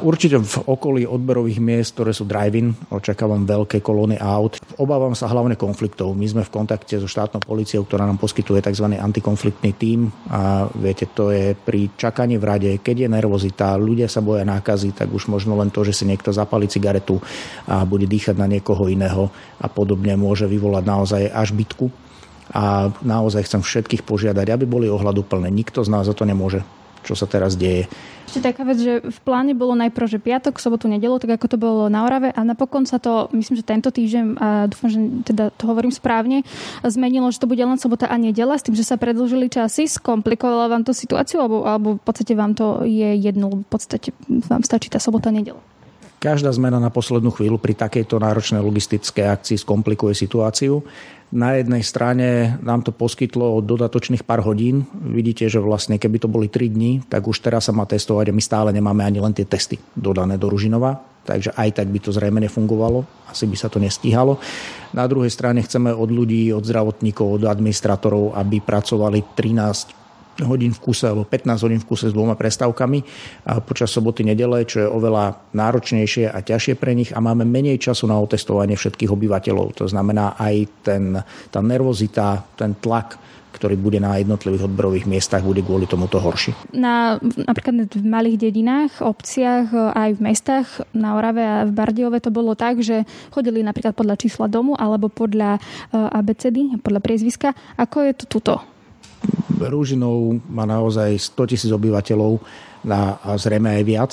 Určite 0.00 0.40
v 0.40 0.56
okolí 0.72 1.04
odberových 1.04 1.60
miest, 1.60 1.92
ktoré 1.92 2.16
sú 2.16 2.24
drive-in, 2.24 2.72
očakávam 2.88 3.44
veľké 3.44 3.84
kolóny 3.84 4.16
aut. 4.16 4.56
Obávam 4.80 5.12
sa 5.12 5.28
hlavne 5.28 5.52
konfliktov. 5.60 6.16
My 6.16 6.24
sme 6.24 6.42
v 6.48 6.54
kontakte 6.54 6.96
so 6.96 7.04
štátnou 7.04 7.44
policiou, 7.44 7.84
ktorá 7.84 8.08
nám 8.08 8.16
poskytuje 8.16 8.64
tzv. 8.64 8.88
antikonfliktný 8.96 9.76
tím 9.76 10.08
a 10.32 10.64
viete, 10.72 11.12
to 11.12 11.28
je 11.28 11.52
pri 11.52 11.92
čakaní 11.92 12.40
v 12.40 12.44
rade, 12.48 12.70
keď 12.80 13.04
je 13.04 13.08
nervozita, 13.12 13.76
ľudia 13.76 14.08
sa 14.08 14.24
boja 14.24 14.48
nákazy, 14.48 14.96
tak 14.96 15.12
už 15.12 15.28
možno 15.28 15.60
len 15.60 15.68
to, 15.68 15.84
že 15.84 15.92
si 15.92 16.04
niekto 16.08 16.32
zapali 16.32 16.72
cigaretu 16.72 17.20
a 17.68 17.84
bude 17.84 18.08
dýchať 18.08 18.40
na 18.40 18.48
niekoho 18.48 18.88
iného 18.88 19.28
a 19.60 19.68
podobne 19.68 20.16
môže 20.16 20.48
vyvolať 20.48 20.84
naozaj 20.88 21.22
až 21.28 21.52
bitku. 21.52 21.92
A 22.52 22.92
naozaj 23.00 23.48
chcem 23.48 23.64
všetkých 23.64 24.04
požiadať, 24.04 24.44
aby 24.52 24.64
boli 24.68 24.84
ohľaduplné. 24.88 25.48
Nikto 25.48 25.84
z 25.84 25.88
nás 25.88 26.04
za 26.04 26.12
to 26.12 26.28
nemôže 26.28 26.60
čo 27.02 27.14
sa 27.18 27.26
teraz 27.26 27.58
deje. 27.58 27.86
Ešte 28.32 28.48
taká 28.48 28.64
vec, 28.64 28.80
že 28.80 29.04
v 29.04 29.18
pláne 29.28 29.52
bolo 29.52 29.76
najprv, 29.76 30.06
že 30.08 30.16
piatok, 30.16 30.56
sobotu, 30.56 30.88
nedelu, 30.88 31.20
tak 31.20 31.36
ako 31.36 31.46
to 31.52 31.58
bolo 31.60 31.92
na 31.92 32.08
Orave 32.08 32.32
a 32.32 32.40
napokon 32.46 32.88
sa 32.88 32.96
to, 32.96 33.28
myslím, 33.36 33.60
že 33.60 33.64
tento 33.66 33.92
týždeň, 33.92 34.24
a 34.40 34.48
dúfam, 34.72 34.88
že 34.88 34.98
teda 35.28 35.52
to 35.52 35.68
hovorím 35.68 35.92
správne, 35.92 36.40
zmenilo, 36.80 37.28
že 37.28 37.42
to 37.42 37.50
bude 37.50 37.60
len 37.60 37.76
sobota 37.76 38.08
a 38.08 38.16
nedela 38.16 38.56
s 38.56 38.64
tým, 38.64 38.72
že 38.72 38.88
sa 38.88 38.96
predlžili 38.96 39.52
časy. 39.52 39.84
Skomplikovalo 39.84 40.72
vám 40.72 40.86
to 40.86 40.96
situáciu 40.96 41.44
alebo, 41.44 41.68
alebo 41.68 41.88
v 42.00 42.02
podstate 42.02 42.32
vám 42.32 42.56
to 42.56 42.88
je 42.88 43.20
jedno, 43.20 43.62
v 43.62 43.68
podstate 43.68 44.16
vám 44.28 44.64
stačí 44.64 44.88
tá 44.88 44.96
sobota 44.96 45.28
nedela? 45.28 45.60
Každá 46.22 46.54
zmena 46.54 46.78
na 46.78 46.86
poslednú 46.86 47.34
chvíľu 47.34 47.58
pri 47.58 47.74
takejto 47.74 48.22
náročnej 48.22 48.62
logistickej 48.62 49.26
akcii 49.26 49.58
skomplikuje 49.58 50.14
situáciu. 50.14 50.78
Na 51.34 51.58
jednej 51.58 51.82
strane 51.82 52.62
nám 52.62 52.86
to 52.86 52.94
poskytlo 52.94 53.58
dodatočných 53.58 54.22
pár 54.22 54.46
hodín. 54.46 54.86
Vidíte, 55.02 55.50
že 55.50 55.58
vlastne 55.58 55.98
keby 55.98 56.22
to 56.22 56.30
boli 56.30 56.46
3 56.46 56.70
dní, 56.70 57.02
tak 57.10 57.26
už 57.26 57.42
teraz 57.42 57.66
sa 57.66 57.74
má 57.74 57.90
testovať 57.90 58.30
a 58.30 58.36
my 58.38 58.42
stále 58.44 58.70
nemáme 58.70 59.02
ani 59.02 59.18
len 59.18 59.34
tie 59.34 59.42
testy 59.42 59.82
dodané 59.98 60.38
do 60.38 60.46
Ružinova. 60.46 61.02
Takže 61.26 61.58
aj 61.58 61.82
tak 61.82 61.90
by 61.90 61.98
to 61.98 62.14
zrejme 62.14 62.38
nefungovalo, 62.38 63.02
asi 63.26 63.50
by 63.50 63.58
sa 63.58 63.66
to 63.66 63.82
nestíhalo. 63.82 64.38
Na 64.94 65.10
druhej 65.10 65.30
strane 65.30 65.58
chceme 65.66 65.90
od 65.90 66.06
ľudí, 66.06 66.54
od 66.54 66.62
zdravotníkov, 66.62 67.42
od 67.42 67.50
administratorov, 67.50 68.38
aby 68.38 68.62
pracovali 68.62 69.34
13 69.34 70.01
hodín 70.40 70.72
v 70.72 70.80
kuse 70.80 71.12
alebo 71.12 71.28
15 71.28 71.64
hodín 71.68 71.80
v 71.82 71.88
kuse 71.88 72.08
s 72.08 72.16
dvoma 72.16 72.32
prestávkami 72.32 73.04
počas 73.68 73.92
soboty, 73.92 74.24
nedele, 74.24 74.64
čo 74.64 74.80
je 74.80 74.88
oveľa 74.88 75.52
náročnejšie 75.52 76.32
a 76.32 76.38
ťažšie 76.40 76.74
pre 76.80 76.96
nich 76.96 77.12
a 77.12 77.20
máme 77.20 77.44
menej 77.44 77.76
času 77.76 78.08
na 78.08 78.16
otestovanie 78.16 78.74
všetkých 78.78 79.12
obyvateľov. 79.12 79.84
To 79.84 79.84
znamená 79.84 80.40
aj 80.40 80.54
ten, 80.80 81.20
tá 81.52 81.60
nervozita, 81.60 82.40
ten 82.56 82.72
tlak, 82.80 83.20
ktorý 83.52 83.76
bude 83.76 84.00
na 84.00 84.16
jednotlivých 84.16 84.66
odberových 84.66 85.06
miestach, 85.06 85.44
bude 85.44 85.60
kvôli 85.60 85.84
tomuto 85.84 86.16
horší. 86.16 86.56
Na, 86.72 87.20
napríklad 87.20 87.92
v 87.92 88.02
malých 88.02 88.48
dedinách, 88.48 89.04
obciach, 89.04 89.68
aj 89.92 90.16
v 90.16 90.20
mestách 90.24 90.66
na 90.96 91.14
Orave 91.20 91.44
a 91.44 91.56
v 91.68 91.76
Bardiove 91.76 92.18
to 92.18 92.32
bolo 92.32 92.56
tak, 92.56 92.80
že 92.80 93.04
chodili 93.28 93.60
napríklad 93.60 93.92
podľa 93.92 94.16
čísla 94.16 94.48
domu 94.48 94.72
alebo 94.74 95.12
podľa 95.12 95.60
uh, 95.60 96.08
abecedy, 96.16 96.80
podľa 96.80 97.04
priezviska. 97.04 97.52
Ako 97.76 98.08
je 98.08 98.12
to 98.16 98.24
tuto? 98.26 98.71
Rúžinov 99.62 100.42
má 100.50 100.66
naozaj 100.66 101.14
100 101.38 101.50
tisíc 101.54 101.70
obyvateľov 101.70 102.42
a 102.90 103.30
zrejme 103.38 103.78
aj 103.78 103.84
viac 103.86 104.12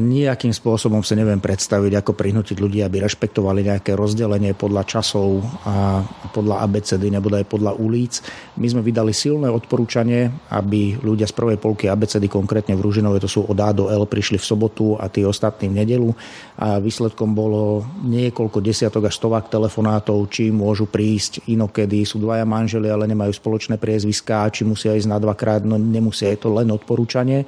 Nijakým 0.00 0.56
spôsobom 0.56 1.04
si 1.04 1.12
neviem 1.12 1.36
predstaviť, 1.36 2.00
ako 2.00 2.16
prinútiť 2.16 2.56
ľudí, 2.56 2.80
aby 2.80 3.04
rešpektovali 3.04 3.68
nejaké 3.68 3.92
rozdelenie 3.92 4.56
podľa 4.56 4.88
časov 4.88 5.44
a 5.68 6.00
podľa 6.32 6.64
ABCD 6.64 7.12
nebo 7.12 7.28
aj 7.28 7.44
podľa 7.44 7.76
ulic. 7.76 8.24
My 8.56 8.64
sme 8.72 8.80
vydali 8.80 9.12
silné 9.12 9.52
odporúčanie, 9.52 10.32
aby 10.56 10.96
ľudia 11.04 11.28
z 11.28 11.36
prvej 11.36 11.60
polky 11.60 11.92
ABCD, 11.92 12.32
konkrétne 12.32 12.80
v 12.80 12.80
Ružinove, 12.80 13.20
to 13.20 13.28
sú 13.28 13.44
od 13.44 13.60
A 13.60 13.76
do 13.76 13.92
L, 13.92 14.08
prišli 14.08 14.40
v 14.40 14.48
sobotu 14.48 14.96
a 14.96 15.12
tí 15.12 15.20
ostatní 15.20 15.68
v 15.68 15.84
nedelu. 15.84 16.08
A 16.56 16.80
výsledkom 16.80 17.36
bolo 17.36 17.84
niekoľko 18.00 18.64
desiatok 18.64 19.12
až 19.12 19.20
stovák 19.20 19.52
telefonátov, 19.52 20.16
či 20.32 20.48
môžu 20.48 20.88
prísť 20.88 21.44
inokedy, 21.44 22.08
sú 22.08 22.16
dvaja 22.16 22.48
manželi, 22.48 22.88
ale 22.88 23.04
nemajú 23.04 23.36
spoločné 23.36 23.76
priezviská, 23.76 24.48
či 24.48 24.64
musia 24.64 24.96
ísť 24.96 25.12
na 25.12 25.20
dvakrát, 25.20 25.60
no 25.60 25.76
nemusia, 25.76 26.32
je 26.32 26.40
to 26.40 26.48
len 26.56 26.72
odporúčanie 26.72 27.44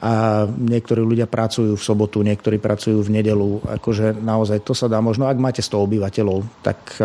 a 0.00 0.44
niektorí 0.48 1.04
ľudia 1.04 1.28
pracujú 1.28 1.76
v 1.76 1.84
sobotu, 1.84 2.24
niektorí 2.24 2.56
pracujú 2.56 3.04
v 3.04 3.12
nedelu. 3.20 3.60
Akože 3.76 4.16
naozaj 4.16 4.64
to 4.64 4.72
sa 4.72 4.88
dá 4.88 5.04
možno, 5.04 5.28
ak 5.28 5.36
máte 5.36 5.60
100 5.60 5.68
obyvateľov, 5.84 6.64
tak 6.64 6.96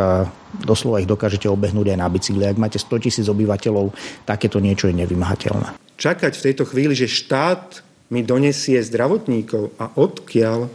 doslova 0.63 1.03
ich 1.03 1.10
dokážete 1.10 1.51
obehnúť 1.51 1.91
aj 1.91 2.00
na 2.00 2.08
bicykli. 2.08 2.48
Ak 2.48 2.56
máte 2.56 2.79
100 2.79 3.03
tisíc 3.03 3.27
obyvateľov, 3.27 3.91
takéto 4.24 4.63
niečo 4.63 4.88
je 4.88 4.96
nevymahateľné. 5.03 5.75
Čakať 6.00 6.32
v 6.39 6.46
tejto 6.48 6.63
chvíli, 6.63 6.96
že 6.96 7.12
štát 7.12 7.84
mi 8.08 8.24
donesie 8.24 8.79
zdravotníkov 8.79 9.75
a 9.75 9.91
odkiaľ, 10.00 10.72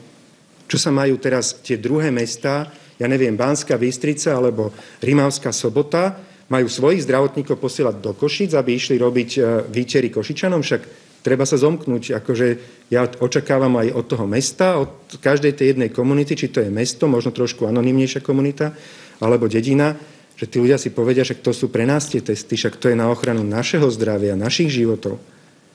čo 0.69 0.76
sa 0.76 0.92
majú 0.92 1.16
teraz 1.16 1.57
tie 1.64 1.81
druhé 1.81 2.12
mesta, 2.12 2.69
ja 3.00 3.09
neviem, 3.09 3.33
Banská 3.33 3.81
Bystrica 3.81 4.37
alebo 4.37 4.69
Rimavská 5.00 5.49
Sobota, 5.49 6.12
majú 6.52 6.69
svojich 6.69 7.09
zdravotníkov 7.09 7.57
posielať 7.57 7.97
do 8.04 8.12
Košic, 8.12 8.52
aby 8.52 8.76
išli 8.76 9.00
robiť 9.00 9.31
e, 9.37 9.40
výtery 9.73 10.12
Košičanom, 10.12 10.61
však 10.61 11.01
treba 11.23 11.47
sa 11.47 11.57
zomknúť. 11.57 12.19
Akože 12.19 12.47
ja 12.91 13.07
očakávam 13.07 13.79
aj 13.79 13.88
od 13.95 14.05
toho 14.05 14.26
mesta, 14.26 14.83
od 14.83 15.17
každej 15.23 15.57
tej 15.57 15.67
jednej 15.75 15.88
komunity, 15.95 16.35
či 16.37 16.50
to 16.50 16.61
je 16.61 16.69
mesto, 16.69 17.07
možno 17.07 17.31
trošku 17.31 17.64
anonimnejšia 17.64 18.21
komunita, 18.21 18.75
alebo 19.23 19.47
dedina, 19.47 19.97
že 20.35 20.50
tí 20.50 20.59
ľudia 20.59 20.76
si 20.76 20.91
povedia, 20.91 21.23
že 21.23 21.38
to 21.38 21.55
sú 21.55 21.71
pre 21.71 21.87
nás 21.87 22.11
tie 22.11 22.19
testy, 22.19 22.59
však 22.59 22.76
to 22.83 22.91
je 22.91 22.99
na 22.99 23.09
ochranu 23.09 23.47
našeho 23.47 23.87
zdravia, 23.95 24.35
našich 24.35 24.75
životov. 24.75 25.23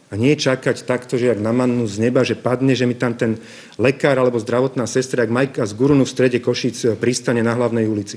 A 0.08 0.16
nie 0.16 0.40
čakať 0.40 0.88
takto, 0.88 1.20
že 1.20 1.36
jak 1.36 1.44
na 1.44 1.52
mannu 1.52 1.84
z 1.84 2.00
neba, 2.00 2.24
že 2.24 2.40
padne, 2.40 2.72
že 2.72 2.88
mi 2.88 2.96
tam 2.96 3.12
ten 3.12 3.36
lekár 3.76 4.16
alebo 4.16 4.40
zdravotná 4.40 4.88
sestra, 4.88 5.24
jak 5.24 5.36
Majka 5.36 5.68
z 5.68 5.76
Gurunu 5.76 6.08
v 6.08 6.14
strede 6.16 6.40
Košic 6.40 6.96
pristane 6.96 7.44
na 7.44 7.52
hlavnej 7.52 7.88
ulici. 7.92 8.16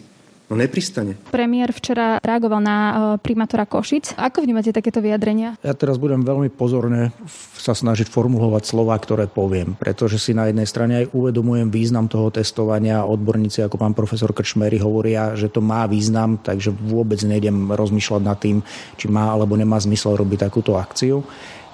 No 0.51 0.59
nepristane. 0.59 1.15
Premiér 1.31 1.71
včera 1.71 2.19
reagoval 2.19 2.59
na 2.59 2.77
e, 2.77 2.95
primátora 3.23 3.71
Košic. 3.71 4.19
Ako 4.19 4.43
vnímate 4.43 4.75
takéto 4.75 4.99
vyjadrenia? 4.99 5.55
Ja 5.63 5.79
teraz 5.79 5.95
budem 5.95 6.27
veľmi 6.27 6.51
pozorne 6.51 7.15
sa 7.55 7.71
snažiť 7.71 8.11
formulovať 8.11 8.67
slova, 8.67 8.99
ktoré 8.99 9.31
poviem, 9.31 9.79
pretože 9.79 10.19
si 10.19 10.35
na 10.35 10.51
jednej 10.51 10.67
strane 10.67 11.07
aj 11.07 11.15
uvedomujem 11.15 11.71
význam 11.71 12.11
toho 12.11 12.35
testovania. 12.35 13.07
Odborníci 13.07 13.63
ako 13.63 13.79
pán 13.79 13.95
profesor 13.95 14.35
Krčmery 14.35 14.83
hovoria, 14.83 15.39
že 15.39 15.47
to 15.47 15.63
má 15.63 15.87
význam, 15.87 16.43
takže 16.43 16.75
vôbec 16.75 17.23
nejdem 17.23 17.71
rozmýšľať 17.71 18.23
nad 18.27 18.39
tým, 18.43 18.59
či 18.99 19.07
má 19.07 19.31
alebo 19.31 19.55
nemá 19.55 19.79
zmysel 19.79 20.19
robiť 20.19 20.51
takúto 20.51 20.75
akciu. 20.75 21.23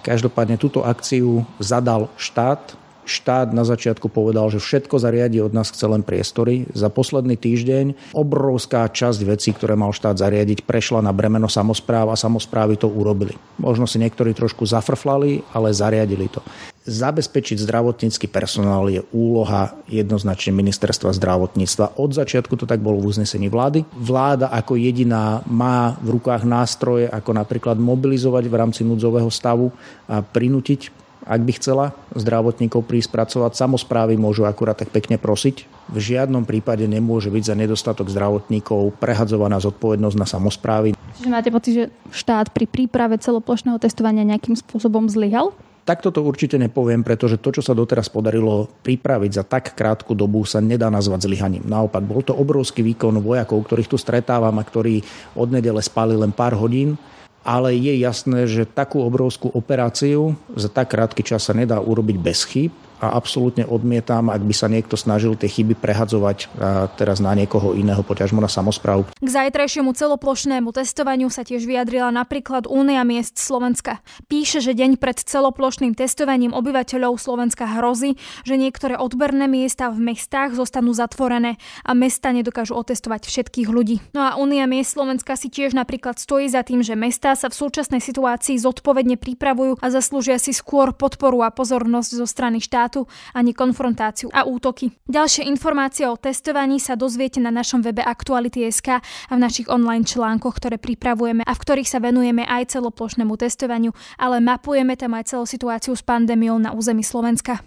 Každopádne 0.04 0.60
túto 0.60 0.84
akciu 0.84 1.48
zadal 1.56 2.12
štát, 2.20 2.76
štát 3.06 3.54
na 3.54 3.62
začiatku 3.62 4.10
povedal, 4.10 4.50
že 4.50 4.58
všetko 4.60 4.98
zariadi 4.98 5.38
od 5.40 5.54
nás 5.54 5.70
chce 5.70 5.86
len 5.86 6.02
priestory. 6.02 6.66
Za 6.74 6.90
posledný 6.90 7.38
týždeň 7.38 8.12
obrovská 8.12 8.84
časť 8.90 9.20
vecí, 9.24 9.54
ktoré 9.54 9.78
mal 9.78 9.94
štát 9.94 10.18
zariadiť, 10.18 10.66
prešla 10.66 11.00
na 11.00 11.14
bremeno 11.14 11.46
samozpráv 11.46 12.10
a 12.12 12.18
samozprávy 12.18 12.76
to 12.76 12.90
urobili. 12.90 13.38
Možno 13.62 13.86
si 13.86 14.02
niektorí 14.02 14.34
trošku 14.34 14.66
zafrflali, 14.66 15.46
ale 15.54 15.70
zariadili 15.72 16.26
to. 16.26 16.42
Zabezpečiť 16.86 17.58
zdravotnícky 17.66 18.30
personál 18.30 18.86
je 18.86 19.02
úloha 19.10 19.74
jednoznačne 19.90 20.54
ministerstva 20.54 21.10
zdravotníctva. 21.18 21.98
Od 21.98 22.10
začiatku 22.14 22.54
to 22.54 22.62
tak 22.62 22.78
bolo 22.78 23.02
v 23.02 23.10
uznesení 23.10 23.50
vlády. 23.50 23.82
Vláda 23.90 24.54
ako 24.54 24.78
jediná 24.78 25.42
má 25.50 25.98
v 25.98 26.14
rukách 26.14 26.46
nástroje, 26.46 27.10
ako 27.10 27.34
napríklad 27.34 27.74
mobilizovať 27.74 28.44
v 28.46 28.54
rámci 28.54 28.80
núdzového 28.86 29.26
stavu 29.34 29.74
a 30.06 30.22
prinútiť 30.22 31.05
ak 31.26 31.40
by 31.42 31.52
chcela 31.58 31.86
zdravotníkov 32.14 32.86
prísť 32.86 33.10
pracovať, 33.10 33.58
samozprávy 33.58 34.14
môžu 34.14 34.46
akurát 34.46 34.78
tak 34.78 34.94
pekne 34.94 35.18
prosiť. 35.18 35.66
V 35.90 35.98
žiadnom 35.98 36.46
prípade 36.46 36.86
nemôže 36.86 37.34
byť 37.34 37.42
za 37.42 37.54
nedostatok 37.58 38.06
zdravotníkov 38.06 38.94
prehadzovaná 39.02 39.58
zodpovednosť 39.58 40.16
na 40.16 40.26
samozprávy. 40.26 40.88
Čiže 41.18 41.30
máte 41.30 41.50
pocit, 41.50 41.72
že 41.74 41.84
štát 42.14 42.54
pri 42.54 42.70
príprave 42.70 43.18
celoplošného 43.18 43.82
testovania 43.82 44.22
nejakým 44.22 44.54
spôsobom 44.54 45.10
zlyhal? 45.10 45.50
Takto 45.86 46.10
to 46.10 46.26
určite 46.26 46.58
nepoviem, 46.58 47.06
pretože 47.06 47.38
to, 47.38 47.54
čo 47.54 47.62
sa 47.62 47.70
doteraz 47.70 48.10
podarilo 48.10 48.66
pripraviť 48.82 49.30
za 49.30 49.46
tak 49.46 49.78
krátku 49.78 50.18
dobu, 50.18 50.42
sa 50.42 50.58
nedá 50.58 50.90
nazvať 50.90 51.30
zlyhaním. 51.30 51.62
Naopak, 51.62 52.02
bol 52.02 52.26
to 52.26 52.34
obrovský 52.34 52.82
výkon 52.82 53.22
vojakov, 53.22 53.62
ktorých 53.62 53.94
tu 53.94 53.94
stretávam 53.94 54.58
a 54.58 54.66
ktorí 54.66 55.06
od 55.38 55.46
nedele 55.54 55.78
spali 55.78 56.18
len 56.18 56.34
pár 56.34 56.58
hodín 56.58 56.98
ale 57.46 57.78
je 57.78 57.94
jasné, 58.02 58.50
že 58.50 58.66
takú 58.66 59.06
obrovskú 59.06 59.46
operáciu 59.54 60.34
za 60.58 60.66
tak 60.66 60.90
krátky 60.98 61.22
čas 61.22 61.46
sa 61.46 61.54
nedá 61.54 61.78
urobiť 61.78 62.16
bez 62.18 62.42
chýb 62.42 62.74
a 63.02 63.12
absolútne 63.12 63.68
odmietam, 63.68 64.32
ak 64.32 64.40
by 64.40 64.54
sa 64.56 64.72
niekto 64.72 64.96
snažil 64.96 65.36
tie 65.36 65.52
chyby 65.52 65.76
prehadzovať 65.76 66.48
teraz 66.96 67.20
na 67.20 67.36
niekoho 67.36 67.76
iného, 67.76 68.00
poťažmo 68.00 68.40
na 68.40 68.48
samozprávu. 68.48 69.04
K 69.20 69.28
zajtrajšiemu 69.28 69.92
celoplošnému 69.92 70.72
testovaniu 70.72 71.28
sa 71.28 71.44
tiež 71.44 71.68
vyjadrila 71.68 72.08
napríklad 72.08 72.64
Únia 72.64 73.04
miest 73.04 73.36
Slovenska. 73.36 74.00
Píše, 74.32 74.64
že 74.64 74.72
deň 74.72 74.96
pred 74.96 75.20
celoplošným 75.20 75.92
testovaním 75.92 76.56
obyvateľov 76.56 77.20
Slovenska 77.20 77.68
hrozí, 77.68 78.16
že 78.48 78.56
niektoré 78.56 78.96
odberné 78.96 79.44
miesta 79.44 79.92
v 79.92 80.14
mestách 80.14 80.56
zostanú 80.56 80.96
zatvorené 80.96 81.60
a 81.84 81.92
mesta 81.92 82.32
nedokážu 82.32 82.72
otestovať 82.78 83.28
všetkých 83.28 83.68
ľudí. 83.68 84.00
No 84.16 84.24
a 84.24 84.40
Únia 84.40 84.64
miest 84.64 84.96
Slovenska 84.96 85.36
si 85.36 85.52
tiež 85.52 85.76
napríklad 85.76 86.16
stojí 86.16 86.48
za 86.48 86.64
tým, 86.64 86.80
že 86.80 86.96
mestá 86.96 87.36
sa 87.36 87.52
v 87.52 87.58
súčasnej 87.60 88.00
situácii 88.00 88.56
zodpovedne 88.56 89.20
pripravujú 89.20 89.84
a 89.84 89.86
zaslúžia 89.92 90.40
si 90.40 90.56
skôr 90.56 90.96
podporu 90.96 91.44
a 91.44 91.52
pozornosť 91.52 92.10
zo 92.16 92.24
strany 92.24 92.62
štátu 92.62 92.85
štátu 92.86 93.10
ani 93.34 93.50
konfrontáciu 93.50 94.30
a 94.30 94.46
útoky. 94.46 94.94
Ďalšie 95.10 95.50
informácie 95.50 96.06
o 96.06 96.14
testovaní 96.14 96.78
sa 96.78 96.94
dozviete 96.94 97.42
na 97.42 97.50
našom 97.50 97.82
webe 97.82 97.98
Aktuality.sk 98.06 99.02
a 99.02 99.32
v 99.34 99.42
našich 99.42 99.66
online 99.66 100.06
článkoch, 100.06 100.54
ktoré 100.62 100.78
pripravujeme 100.78 101.42
a 101.42 101.52
v 101.52 101.62
ktorých 101.66 101.90
sa 101.90 101.98
venujeme 101.98 102.46
aj 102.46 102.78
celoplošnému 102.78 103.34
testovaniu, 103.34 103.90
ale 104.22 104.38
mapujeme 104.38 104.94
tam 104.94 105.18
aj 105.18 105.34
celú 105.34 105.44
situáciu 105.50 105.98
s 105.98 106.06
pandémiou 106.06 106.62
na 106.62 106.70
území 106.70 107.02
Slovenska. 107.02 107.58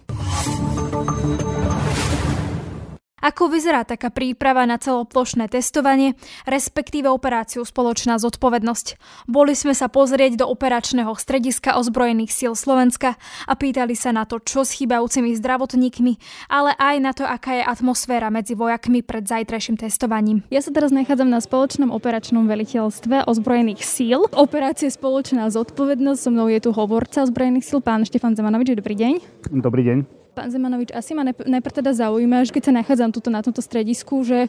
Ako 3.20 3.52
vyzerá 3.52 3.84
taká 3.84 4.08
príprava 4.08 4.64
na 4.64 4.80
celoplošné 4.80 5.52
testovanie, 5.52 6.16
respektíve 6.48 7.04
operáciu 7.04 7.68
Spoločná 7.68 8.16
zodpovednosť? 8.16 8.96
Boli 9.28 9.52
sme 9.52 9.76
sa 9.76 9.92
pozrieť 9.92 10.40
do 10.40 10.48
operačného 10.48 11.12
strediska 11.20 11.76
ozbrojených 11.76 12.32
síl 12.32 12.52
Slovenska 12.56 13.20
a 13.44 13.52
pýtali 13.52 13.92
sa 13.92 14.16
na 14.16 14.24
to, 14.24 14.40
čo 14.40 14.64
s 14.64 14.72
chýbajúcimi 14.80 15.36
zdravotníkmi, 15.36 16.12
ale 16.48 16.72
aj 16.80 16.96
na 17.00 17.12
to, 17.12 17.28
aká 17.28 17.60
je 17.60 17.64
atmosféra 17.64 18.32
medzi 18.32 18.56
vojakmi 18.56 19.04
pred 19.04 19.28
zajtrajším 19.28 19.76
testovaním. 19.76 20.40
Ja 20.48 20.64
sa 20.64 20.72
teraz 20.72 20.88
nachádzam 20.88 21.28
na 21.28 21.44
spoločnom 21.44 21.92
operačnom 21.92 22.48
veliteľstve 22.48 23.28
ozbrojených 23.28 23.84
síl. 23.84 24.24
Operácie 24.32 24.88
Spoločná 24.88 25.52
zodpovednosť, 25.52 26.20
so 26.20 26.32
mnou 26.32 26.48
je 26.48 26.60
tu 26.64 26.72
hovorca 26.72 27.28
ozbrojených 27.28 27.68
síl, 27.68 27.84
pán 27.84 28.08
Štefan 28.08 28.32
Zemanovič, 28.32 28.72
dobrý 28.80 28.96
deň. 28.96 29.12
Dobrý 29.60 29.84
deň. 29.84 30.19
Pán 30.40 30.48
Zemanovič, 30.48 30.88
asi 30.96 31.12
ma 31.12 31.20
najprv 31.28 31.84
teda 31.84 31.92
zaujíma, 31.92 32.48
že 32.48 32.56
keď 32.56 32.72
sa 32.72 32.76
nachádzam 32.80 33.12
tuto 33.12 33.28
na 33.28 33.44
tomto 33.44 33.60
stredisku, 33.60 34.24
že 34.24 34.48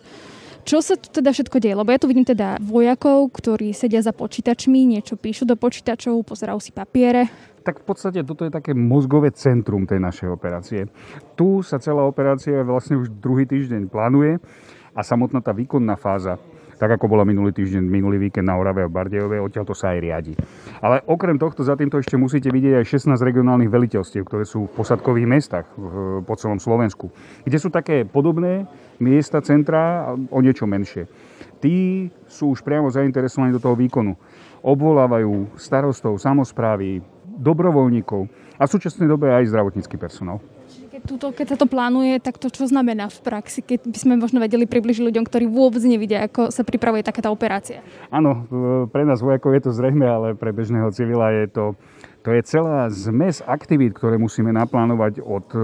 čo 0.63 0.79
sa 0.79 0.95
tu 0.95 1.11
teda 1.11 1.35
všetko 1.35 1.59
deje? 1.59 1.75
Lebo 1.75 1.91
ja 1.91 1.99
tu 1.99 2.07
vidím 2.07 2.23
teda 2.23 2.63
vojakov, 2.63 3.27
ktorí 3.27 3.75
sedia 3.75 3.99
za 3.99 4.15
počítačmi, 4.15 4.87
niečo 4.87 5.19
píšu 5.19 5.43
do 5.43 5.59
počítačov, 5.59 6.15
pozerajú 6.23 6.63
si 6.63 6.71
papiere. 6.71 7.27
Tak 7.67 7.83
v 7.83 7.91
podstate 7.91 8.23
toto 8.23 8.47
je 8.47 8.55
také 8.55 8.71
mozgové 8.71 9.35
centrum 9.35 9.83
tej 9.83 9.99
našej 9.99 10.31
operácie. 10.31 10.87
Tu 11.35 11.59
sa 11.59 11.75
celá 11.75 12.07
operácia 12.07 12.63
vlastne 12.63 12.95
už 12.95 13.11
druhý 13.11 13.43
týždeň 13.43 13.91
plánuje 13.91 14.39
a 14.95 15.03
samotná 15.03 15.43
tá 15.43 15.51
výkonná 15.51 15.99
fáza 15.99 16.39
tak 16.81 16.97
ako 16.97 17.05
bola 17.05 17.21
minulý 17.21 17.53
týždeň, 17.53 17.85
minulý 17.85 18.17
víkend 18.17 18.49
na 18.49 18.57
Orave 18.57 18.81
a 18.81 18.89
Bardejove, 18.89 19.37
odtiaľ 19.37 19.69
to 19.69 19.77
sa 19.77 19.93
aj 19.93 20.01
riadi. 20.01 20.33
Ale 20.81 21.05
okrem 21.05 21.37
tohto 21.37 21.61
za 21.61 21.77
týmto 21.77 22.01
ešte 22.01 22.17
musíte 22.17 22.49
vidieť 22.49 22.81
aj 22.81 23.05
16 23.05 23.21
regionálnych 23.21 23.69
veliteľstiev, 23.69 24.25
ktoré 24.25 24.49
sú 24.49 24.65
v 24.65 24.73
posadkových 24.81 25.29
mestách 25.29 25.69
po 26.25 26.33
celom 26.41 26.57
Slovensku, 26.57 27.13
kde 27.45 27.57
sú 27.61 27.69
také 27.69 28.01
podobné 28.01 28.65
miesta, 28.97 29.45
centra, 29.45 30.17
o 30.33 30.39
niečo 30.41 30.65
menšie. 30.65 31.05
Tí 31.61 32.09
sú 32.25 32.57
už 32.57 32.65
priamo 32.65 32.89
zainteresovaní 32.89 33.53
do 33.53 33.61
toho 33.61 33.77
výkonu. 33.77 34.17
Obvolávajú 34.65 35.53
starostov, 35.61 36.17
samozprávy, 36.17 37.05
dobrovoľníkov 37.37 38.25
a 38.57 38.65
v 38.65 38.73
súčasnej 38.73 39.05
dobe 39.05 39.29
aj 39.29 39.53
zdravotnícky 39.53 40.01
personál. 40.01 40.41
Tuto, 41.01 41.33
keď 41.33 41.55
sa 41.55 41.57
to 41.57 41.65
plánuje, 41.65 42.21
tak 42.21 42.37
to 42.37 42.53
čo 42.53 42.69
znamená 42.69 43.09
v 43.09 43.19
praxi? 43.25 43.65
Keď 43.65 43.89
by 43.89 43.97
sme 43.97 44.13
možno 44.21 44.37
vedeli 44.37 44.69
približiť 44.69 45.01
ľuďom, 45.01 45.25
ktorí 45.25 45.49
vôbec 45.49 45.81
nevidia, 45.81 46.29
ako 46.29 46.53
sa 46.53 46.61
pripravuje 46.61 47.01
takáto 47.01 47.33
operácia. 47.33 47.81
Áno, 48.13 48.45
pre 48.93 49.01
nás 49.01 49.19
vojakov 49.19 49.57
je 49.57 49.63
to 49.65 49.71
zrejme, 49.73 50.05
ale 50.05 50.37
pre 50.37 50.53
bežného 50.53 50.93
civila 50.93 51.33
je 51.33 51.49
to, 51.49 51.65
to 52.21 52.29
je 52.37 52.41
celá 52.45 52.85
zmes 52.93 53.41
aktivít, 53.41 53.97
ktoré 53.97 54.21
musíme 54.21 54.53
naplánovať 54.53 55.25
od 55.25 55.47
e, 55.53 55.59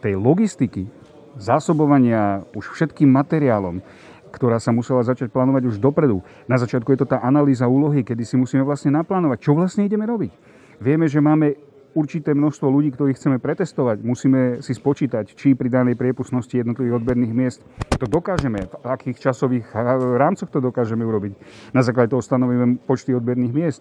tej 0.00 0.16
logistiky, 0.16 0.88
zásobovania 1.36 2.40
už 2.56 2.72
všetkým 2.72 3.12
materiálom, 3.12 3.84
ktorá 4.32 4.56
sa 4.56 4.72
musela 4.72 5.04
začať 5.04 5.28
plánovať 5.28 5.68
už 5.68 5.76
dopredu. 5.76 6.24
Na 6.48 6.56
začiatku 6.56 6.88
je 6.92 7.04
to 7.04 7.08
tá 7.08 7.20
analýza 7.20 7.68
úlohy, 7.68 8.00
kedy 8.00 8.24
si 8.24 8.36
musíme 8.40 8.64
vlastne 8.64 8.92
naplánovať, 8.96 9.38
čo 9.40 9.52
vlastne 9.52 9.84
ideme 9.84 10.08
robiť. 10.08 10.32
Vieme, 10.80 11.08
že 11.08 11.24
máme 11.24 11.56
určité 11.96 12.36
množstvo 12.36 12.68
ľudí, 12.68 12.92
ktorých 12.92 13.16
chceme 13.16 13.40
pretestovať. 13.40 14.04
Musíme 14.04 14.60
si 14.60 14.76
spočítať, 14.76 15.32
či 15.32 15.56
pri 15.56 15.72
danej 15.72 15.96
priepustnosti 15.96 16.52
jednotlivých 16.52 17.00
odberných 17.00 17.32
miest 17.32 17.64
to 17.96 18.04
dokážeme, 18.04 18.68
v 18.68 18.84
akých 18.84 19.32
časových 19.32 19.72
rámcoch 20.20 20.52
to 20.52 20.60
dokážeme 20.60 21.00
urobiť. 21.00 21.32
Na 21.72 21.80
základe 21.80 22.12
toho 22.12 22.20
stanovíme 22.20 22.84
počty 22.84 23.16
odberných 23.16 23.56
miest. 23.56 23.80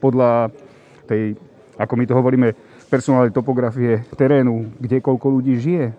Podľa 0.00 0.56
tej, 1.04 1.36
ako 1.76 1.92
my 2.00 2.04
to 2.08 2.16
hovoríme, 2.16 2.48
personálnej 2.88 3.36
topografie 3.36 4.08
terénu, 4.16 4.72
kde 4.80 5.04
koľko 5.04 5.28
ľudí 5.28 5.60
žije, 5.60 5.92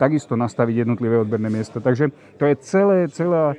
takisto 0.00 0.36
nastaviť 0.36 0.88
jednotlivé 0.88 1.20
odberné 1.20 1.52
miesta. 1.52 1.80
Takže 1.80 2.12
to 2.40 2.48
je 2.48 2.54
celé, 2.64 3.08
celá, 3.12 3.52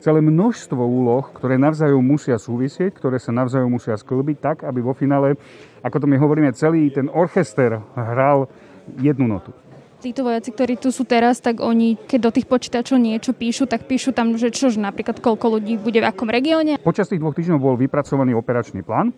celé 0.00 0.24
množstvo 0.24 0.80
úloh, 0.80 1.28
ktoré 1.36 1.60
navzájom 1.60 2.00
musia 2.00 2.40
súvisieť, 2.40 2.96
ktoré 2.96 3.20
sa 3.20 3.30
navzájom 3.36 3.68
musia 3.68 3.94
sklbiť 3.94 4.36
tak, 4.40 4.56
aby 4.64 4.80
vo 4.80 4.96
finále, 4.96 5.36
ako 5.84 5.96
to 6.00 6.06
my 6.08 6.16
hovoríme, 6.16 6.50
celý 6.56 6.88
ten 6.88 7.12
orchester 7.12 7.78
hral 7.94 8.48
jednu 8.96 9.28
notu. 9.28 9.52
Títo 10.00 10.24
vojaci, 10.24 10.48
ktorí 10.56 10.80
tu 10.80 10.88
sú 10.88 11.04
teraz, 11.04 11.44
tak 11.44 11.60
oni, 11.60 11.92
keď 11.92 12.20
do 12.24 12.30
tých 12.32 12.48
počítačov 12.48 12.96
niečo 12.96 13.36
píšu, 13.36 13.68
tak 13.68 13.84
píšu 13.84 14.16
tam, 14.16 14.32
že 14.32 14.48
čo, 14.48 14.72
že 14.72 14.80
napríklad 14.80 15.20
koľko 15.20 15.60
ľudí 15.60 15.76
bude 15.76 16.00
v 16.00 16.08
akom 16.08 16.32
regióne. 16.32 16.80
Počas 16.80 17.12
tých 17.12 17.20
dvoch 17.20 17.36
týždňov 17.36 17.60
bol 17.60 17.76
vypracovaný 17.76 18.32
operačný 18.32 18.80
plán, 18.80 19.12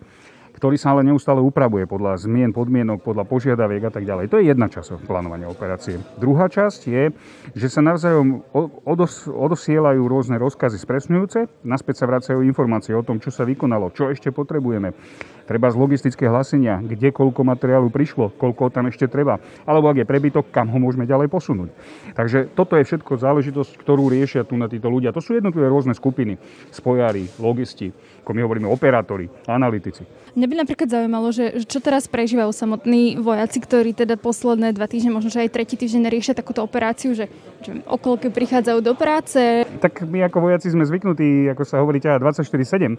ktorý 0.63 0.79
sa 0.79 0.95
ale 0.95 1.03
neustále 1.03 1.43
upravuje 1.43 1.83
podľa 1.83 2.23
zmien, 2.23 2.55
podmienok, 2.55 3.03
podľa 3.03 3.27
požiadaviek 3.27 3.83
a 3.83 3.91
tak 3.91 4.07
ďalej. 4.07 4.31
To 4.31 4.39
je 4.39 4.47
jedna 4.47 4.71
časť 4.71 5.03
plánovania 5.03 5.51
operácie. 5.51 5.99
Druhá 6.15 6.47
časť 6.47 6.87
je, 6.87 7.11
že 7.51 7.67
sa 7.67 7.83
navzájom 7.83 8.47
odos, 8.87 9.27
odosielajú 9.27 10.07
rôzne 10.07 10.39
rozkazy 10.39 10.79
spresňujúce, 10.79 11.67
naspäť 11.67 11.99
sa 11.99 12.07
vracajú 12.07 12.39
informácie 12.47 12.95
o 12.95 13.03
tom, 13.03 13.19
čo 13.19 13.27
sa 13.27 13.43
vykonalo, 13.43 13.91
čo 13.91 14.07
ešte 14.07 14.31
potrebujeme. 14.31 14.95
Treba 15.43 15.67
z 15.67 15.75
logistické 15.75 16.31
hlasenia, 16.31 16.79
kde 16.79 17.11
koľko 17.11 17.43
materiálu 17.43 17.91
prišlo, 17.91 18.31
koľko 18.39 18.71
tam 18.71 18.87
ešte 18.87 19.11
treba. 19.11 19.43
Alebo 19.67 19.91
ak 19.91 19.99
je 19.99 20.07
prebytok, 20.07 20.49
kam 20.55 20.71
ho 20.71 20.79
môžeme 20.79 21.03
ďalej 21.03 21.27
posunúť. 21.27 21.69
Takže 22.15 22.51
toto 22.55 22.79
je 22.79 22.87
všetko 22.87 23.19
záležitosť, 23.19 23.75
ktorú 23.75 24.07
riešia 24.07 24.47
tu 24.47 24.55
na 24.55 24.71
títo 24.71 24.87
ľudia. 24.87 25.11
To 25.11 25.19
sú 25.19 25.35
jednotlivé 25.35 25.67
rôzne 25.67 25.91
skupiny. 25.91 26.39
Spojári, 26.71 27.27
logisti, 27.43 27.91
ako 28.23 28.31
my 28.31 28.41
hovoríme 28.47 28.67
operátori, 28.71 29.27
analytici. 29.43 30.07
Mňa 30.33 30.47
by 30.47 30.55
napríklad 30.63 30.87
zaujímalo, 30.87 31.27
že 31.35 31.59
čo 31.67 31.83
teraz 31.83 32.07
prežívajú 32.07 32.55
samotní 32.55 33.19
vojaci, 33.19 33.59
ktorí 33.59 33.91
teda 33.91 34.15
posledné 34.15 34.71
dva 34.71 34.87
týždne, 34.87 35.11
možno 35.11 35.27
že 35.27 35.43
aj 35.43 35.51
tretí 35.51 35.75
týždeň 35.75 36.07
riešia 36.07 36.33
takúto 36.33 36.63
operáciu, 36.63 37.11
že, 37.11 37.27
že 37.61 37.83
okolky 37.83 38.31
prichádzajú 38.31 38.79
do 38.79 38.95
práce. 38.95 39.67
Tak 39.83 40.07
my 40.07 40.23
ako 40.25 40.49
vojaci 40.49 40.71
sme 40.71 40.87
zvyknutí, 40.87 41.51
ako 41.51 41.63
sa 41.67 41.83
hovorí, 41.83 41.99
24-7. 41.99 42.95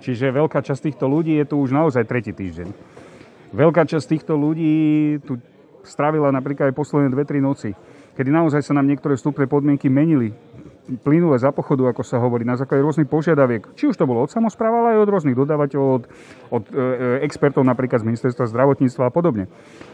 Čiže 0.00 0.32
veľká 0.32 0.64
časť 0.64 0.90
týchto 0.90 1.06
ľudí 1.06 1.36
je 1.36 1.44
tu 1.44 1.60
už 1.60 1.76
naozaj 1.76 2.08
tretí 2.08 2.32
týždeň. 2.32 2.68
Veľká 3.52 3.84
časť 3.84 4.06
týchto 4.16 4.34
ľudí 4.38 4.72
tu 5.22 5.36
strávila 5.84 6.32
napríklad 6.32 6.72
aj 6.72 6.76
posledné 6.76 7.08
2-3 7.12 7.40
noci, 7.44 7.70
kedy 8.16 8.30
naozaj 8.32 8.64
sa 8.64 8.72
nám 8.76 8.88
niektoré 8.88 9.16
vstupné 9.16 9.44
podmienky 9.44 9.92
menili 9.92 10.32
plynule 10.98 11.38
za 11.38 11.54
pochodu, 11.54 11.94
ako 11.94 12.02
sa 12.02 12.18
hovorí, 12.18 12.42
na 12.42 12.58
základe 12.58 12.82
rôznych 12.82 13.06
požiadaviek. 13.06 13.70
Či 13.78 13.94
už 13.94 13.96
to 13.96 14.08
bolo 14.08 14.26
od 14.26 14.30
samozpráva, 14.34 14.82
ale 14.82 14.88
aj 14.98 15.02
od 15.06 15.12
rôznych 15.14 15.36
dodávateľov, 15.38 15.88
od, 15.94 16.04
od 16.50 16.64
e, 16.74 17.22
expertov 17.22 17.62
napríklad 17.62 18.02
z 18.02 18.08
ministerstva 18.10 18.50
zdravotníctva 18.50 19.06
a 19.06 19.12
podobne. 19.14 19.46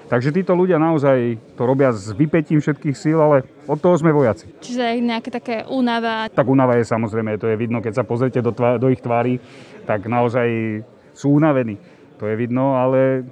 Takže 0.09 0.33
títo 0.33 0.57
ľudia 0.57 0.81
naozaj 0.81 1.37
to 1.59 1.63
robia 1.67 1.93
s 1.93 2.15
vypetím 2.15 2.63
všetkých 2.63 2.97
síl, 2.97 3.19
ale 3.21 3.45
od 3.69 3.77
toho 3.77 3.99
sme 3.99 4.15
vojaci. 4.15 4.49
Čiže 4.63 5.03
nejaké 5.03 5.29
také 5.29 5.57
únava? 5.69 6.33
Tak 6.33 6.47
únava 6.47 6.79
je 6.81 6.87
samozrejme, 6.89 7.37
to 7.37 7.51
je 7.51 7.59
vidno, 7.59 7.83
keď 7.83 8.01
sa 8.01 8.05
pozrite 8.07 8.41
do, 8.41 8.55
tvá, 8.55 8.79
do 8.81 8.89
ich 8.89 9.03
tvári, 9.03 9.43
tak 9.85 10.07
naozaj 10.07 10.81
sú 11.13 11.35
unavení. 11.35 11.77
To 12.23 12.31
je 12.31 12.35
vidno, 12.39 12.79
ale 12.79 13.27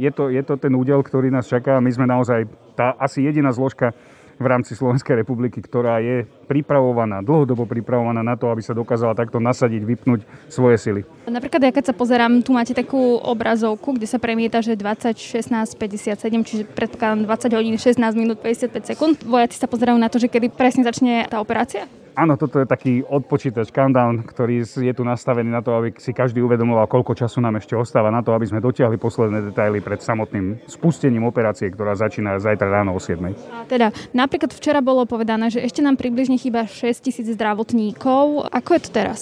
je 0.00 0.08
to, 0.08 0.32
je 0.32 0.40
to 0.40 0.56
ten 0.56 0.72
údel, 0.72 1.04
ktorý 1.04 1.28
nás 1.28 1.44
čaká. 1.44 1.76
My 1.78 1.92
sme 1.92 2.08
naozaj 2.08 2.48
tá 2.72 2.96
asi 2.96 3.20
jediná 3.20 3.52
zložka, 3.52 3.92
v 4.40 4.46
rámci 4.48 4.72
Slovenskej 4.72 5.20
republiky, 5.20 5.60
ktorá 5.60 6.00
je 6.00 6.24
pripravovaná, 6.48 7.20
dlhodobo 7.20 7.68
pripravovaná 7.68 8.24
na 8.24 8.40
to, 8.40 8.48
aby 8.48 8.64
sa 8.64 8.72
dokázala 8.72 9.12
takto 9.12 9.36
nasadiť, 9.36 9.84
vypnúť 9.84 10.20
svoje 10.48 10.80
sily. 10.80 11.00
Napríklad, 11.28 11.68
ja 11.68 11.72
keď 11.76 11.92
sa 11.92 11.94
pozerám, 11.94 12.40
tu 12.40 12.56
máte 12.56 12.72
takú 12.72 13.20
obrazovku, 13.20 14.00
kde 14.00 14.08
sa 14.08 14.16
premieta, 14.16 14.64
že 14.64 14.80
20, 14.80 15.12
16, 15.12 15.76
57, 15.76 16.48
čiže 16.48 16.62
predpokladám 16.72 17.28
20 17.28 17.58
hodín, 17.60 17.76
16 17.76 18.00
minút, 18.16 18.40
55 18.40 18.90
sekúnd. 18.96 19.14
Vojaci 19.28 19.60
sa 19.60 19.68
pozerajú 19.68 20.00
na 20.00 20.08
to, 20.08 20.16
že 20.16 20.32
kedy 20.32 20.48
presne 20.48 20.88
začne 20.88 21.28
tá 21.28 21.36
operácia? 21.38 21.84
Áno, 22.18 22.34
toto 22.34 22.58
je 22.58 22.66
taký 22.66 23.06
odpočítač, 23.06 23.70
countdown, 23.70 24.26
ktorý 24.26 24.66
je 24.66 24.94
tu 24.94 25.02
nastavený 25.06 25.50
na 25.50 25.62
to, 25.62 25.72
aby 25.78 25.94
si 25.96 26.10
každý 26.10 26.42
uvedomoval, 26.42 26.90
koľko 26.90 27.14
času 27.14 27.38
nám 27.38 27.62
ešte 27.62 27.78
ostáva 27.78 28.10
na 28.10 28.20
to, 28.20 28.34
aby 28.34 28.46
sme 28.50 28.58
dotiahli 28.58 28.98
posledné 28.98 29.50
detaily 29.50 29.78
pred 29.78 30.02
samotným 30.02 30.58
spustením 30.66 31.24
operácie, 31.26 31.70
ktorá 31.70 31.94
začína 31.94 32.42
zajtra 32.42 32.82
ráno 32.82 32.92
o 32.94 33.00
7. 33.00 33.20
A 33.54 33.66
teda, 33.66 33.94
napríklad 34.10 34.50
včera 34.50 34.82
bolo 34.82 35.06
povedané, 35.06 35.48
že 35.48 35.62
ešte 35.62 35.80
nám 35.80 35.96
približne 35.96 36.36
chýba 36.36 36.66
6 36.66 36.98
tisíc 36.98 37.26
zdravotníkov. 37.30 38.50
Ako 38.50 38.70
je 38.76 38.82
to 38.82 38.90
teraz? 38.90 39.20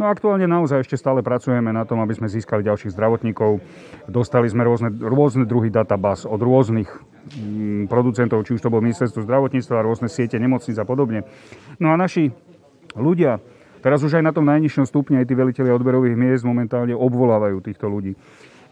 No 0.00 0.08
aktuálne 0.08 0.48
naozaj 0.48 0.88
ešte 0.88 0.96
stále 0.96 1.20
pracujeme 1.20 1.76
na 1.76 1.84
tom, 1.84 2.00
aby 2.00 2.16
sme 2.16 2.24
získali 2.24 2.64
ďalších 2.64 2.96
zdravotníkov. 2.96 3.60
Dostali 4.08 4.48
sme 4.48 4.64
rôzne, 4.64 4.88
rôzne 4.96 5.44
druhy 5.44 5.68
databáz 5.68 6.24
od 6.24 6.40
rôznych 6.40 6.88
mm, 7.36 7.84
producentov, 7.92 8.40
či 8.48 8.56
už 8.56 8.64
to 8.64 8.72
bolo 8.72 8.80
ministerstvo 8.80 9.28
zdravotníctva, 9.28 9.84
rôzne 9.84 10.08
siete 10.08 10.40
nemocníc 10.40 10.80
a 10.80 10.88
podobne. 10.88 11.28
No 11.76 11.92
a 11.92 12.00
naši 12.00 12.32
ľudia, 12.96 13.44
teraz 13.84 14.00
už 14.00 14.16
aj 14.16 14.24
na 14.24 14.32
tom 14.32 14.48
najnižšom 14.48 14.88
stupni, 14.88 15.20
aj 15.20 15.28
tí 15.28 15.36
veliteľi 15.36 15.68
odberových 15.68 16.16
miest 16.16 16.48
momentálne 16.48 16.96
obvolávajú 16.96 17.60
týchto 17.60 17.84
ľudí. 17.92 18.16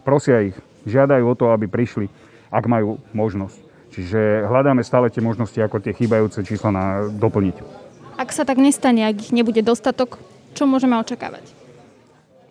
Prosia 0.08 0.48
ich, 0.48 0.56
žiadajú 0.88 1.28
o 1.28 1.36
to, 1.36 1.52
aby 1.52 1.68
prišli, 1.68 2.08
ak 2.48 2.64
majú 2.64 3.04
možnosť. 3.12 3.60
Čiže 3.92 4.48
hľadáme 4.48 4.80
stále 4.80 5.12
tie 5.12 5.20
možnosti, 5.20 5.60
ako 5.60 5.84
tie 5.84 5.92
chýbajúce 5.92 6.40
čísla 6.40 6.72
na, 6.72 6.84
doplniť. 7.04 7.60
Ak 8.16 8.32
sa 8.32 8.48
tak 8.48 8.56
nestane, 8.56 9.04
ak 9.04 9.28
ich 9.28 9.32
nebude 9.36 9.60
dostatok, 9.60 10.16
čo 10.54 10.64
môžeme 10.68 10.96
očakávať? 11.00 11.58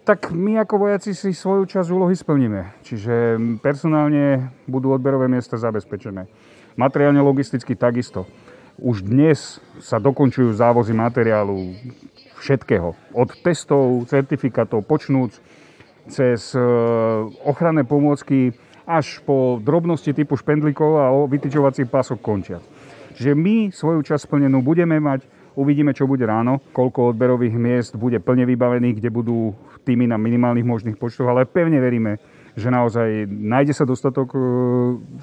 Tak 0.07 0.31
my 0.31 0.63
ako 0.63 0.87
vojaci 0.87 1.11
si 1.11 1.35
svoju 1.35 1.67
časť 1.67 1.91
úlohy 1.91 2.15
splníme. 2.15 2.79
Čiže 2.79 3.35
personálne 3.59 4.55
budú 4.63 4.95
odberové 4.95 5.27
miesta 5.27 5.59
zabezpečené. 5.59 6.31
Materiálne 6.79 7.19
logisticky 7.19 7.75
takisto. 7.75 8.23
Už 8.79 9.03
dnes 9.03 9.59
sa 9.83 9.99
dokončujú 9.99 10.55
závozy 10.55 10.95
materiálu 10.95 11.75
všetkého. 12.39 12.95
Od 13.11 13.29
testov, 13.43 14.07
certifikátov, 14.07 14.85
počnúc 14.87 15.35
cez 16.07 16.55
e, 16.55 16.61
ochranné 17.43 17.83
pomôcky 17.83 18.55
až 18.87 19.19
po 19.27 19.59
drobnosti 19.59 20.15
typu 20.15 20.39
špendlikov 20.39 20.91
a 20.95 21.11
vytyčovací 21.27 21.83
pások 21.83 22.23
končia. 22.23 22.63
Čiže 23.19 23.35
my 23.35 23.75
svoju 23.75 23.99
časť 24.07 24.23
splnenú 24.23 24.63
budeme 24.63 24.95
mať, 25.03 25.27
Uvidíme, 25.57 25.89
čo 25.89 26.05
bude 26.05 26.21
ráno, 26.21 26.61
koľko 26.69 27.17
odberových 27.17 27.57
miest 27.57 27.97
bude 27.97 28.21
plne 28.21 28.45
vybavených, 28.45 29.01
kde 29.01 29.09
budú 29.09 29.57
týmy 29.81 30.05
na 30.05 30.13
minimálnych 30.13 30.61
možných 30.61 31.01
počtoch, 31.01 31.25
ale 31.25 31.49
pevne 31.49 31.81
veríme, 31.81 32.21
že 32.53 32.69
naozaj 32.69 33.25
nájde 33.25 33.73
sa 33.73 33.85
dostatok 33.85 34.33
e, 34.33 34.39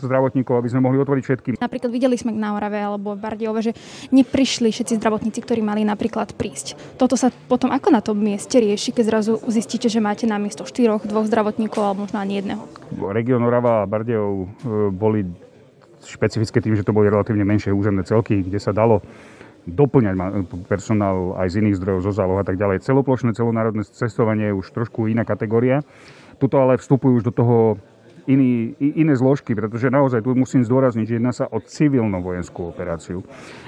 zdravotníkov, 0.02 0.58
aby 0.58 0.68
sme 0.74 0.82
mohli 0.82 0.98
otvoriť 1.02 1.22
všetky. 1.22 1.48
Napríklad 1.62 1.90
videli 1.90 2.18
sme 2.18 2.34
na 2.34 2.54
Orave 2.54 2.82
alebo 2.82 3.14
v 3.14 3.22
Bardiove, 3.22 3.62
že 3.62 3.78
neprišli 4.10 4.74
všetci 4.74 4.98
zdravotníci, 4.98 5.38
ktorí 5.38 5.62
mali 5.62 5.86
napríklad 5.86 6.34
prísť. 6.34 6.98
Toto 6.98 7.14
sa 7.14 7.30
potom 7.30 7.70
ako 7.70 7.94
na 7.94 8.02
tom 8.02 8.18
mieste 8.18 8.58
rieši, 8.58 8.90
keď 8.90 9.04
zrazu 9.06 9.38
zistíte, 9.46 9.86
že 9.86 10.02
máte 10.02 10.26
na 10.26 10.38
miesto 10.38 10.66
štyroch, 10.66 11.06
dvoch 11.06 11.30
zdravotníkov 11.30 11.78
alebo 11.78 12.10
možno 12.10 12.18
ani 12.18 12.42
jedného? 12.42 12.62
Region 13.14 13.42
Orava 13.46 13.82
a 13.82 13.90
Bardejov 13.90 14.34
e, 14.34 14.46
boli 14.90 15.26
špecifické 16.06 16.62
tým, 16.62 16.78
že 16.78 16.86
to 16.86 16.94
boli 16.94 17.10
relatívne 17.10 17.42
menšie 17.42 17.74
územné 17.74 18.06
celky, 18.06 18.46
kde 18.46 18.62
sa 18.62 18.70
dalo 18.70 19.02
doplňať 19.64 20.14
personál 20.68 21.36
aj 21.40 21.48
z 21.56 21.64
iných 21.64 21.78
zdrojov, 21.80 22.00
zo 22.04 22.12
záloh 22.12 22.38
a 22.40 22.46
tak 22.46 22.60
ďalej. 22.60 22.84
Celoplošné, 22.84 23.32
celonárodné 23.32 23.84
cestovanie 23.88 24.52
je 24.52 24.58
už 24.60 24.66
trošku 24.72 25.08
iná 25.08 25.24
kategória. 25.24 25.80
Tuto 26.36 26.60
ale 26.60 26.76
vstupujú 26.76 27.22
už 27.22 27.24
do 27.24 27.32
toho 27.32 27.56
iný, 28.28 28.76
iné 28.80 29.14
zložky, 29.16 29.56
pretože 29.56 29.92
naozaj 29.92 30.24
tu 30.24 30.36
musím 30.36 30.64
zdôrazniť, 30.64 31.06
že 31.06 31.16
jedná 31.20 31.32
sa 31.32 31.48
o 31.48 31.60
civilno-vojenskú 31.60 32.72
operáciu. 32.72 33.24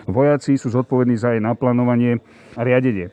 Vojaci 0.08 0.56
sú 0.56 0.72
zodpovední 0.72 1.16
za 1.16 1.32
jej 1.36 1.40
naplánovanie 1.40 2.20
a 2.56 2.60
riadenie. 2.64 3.12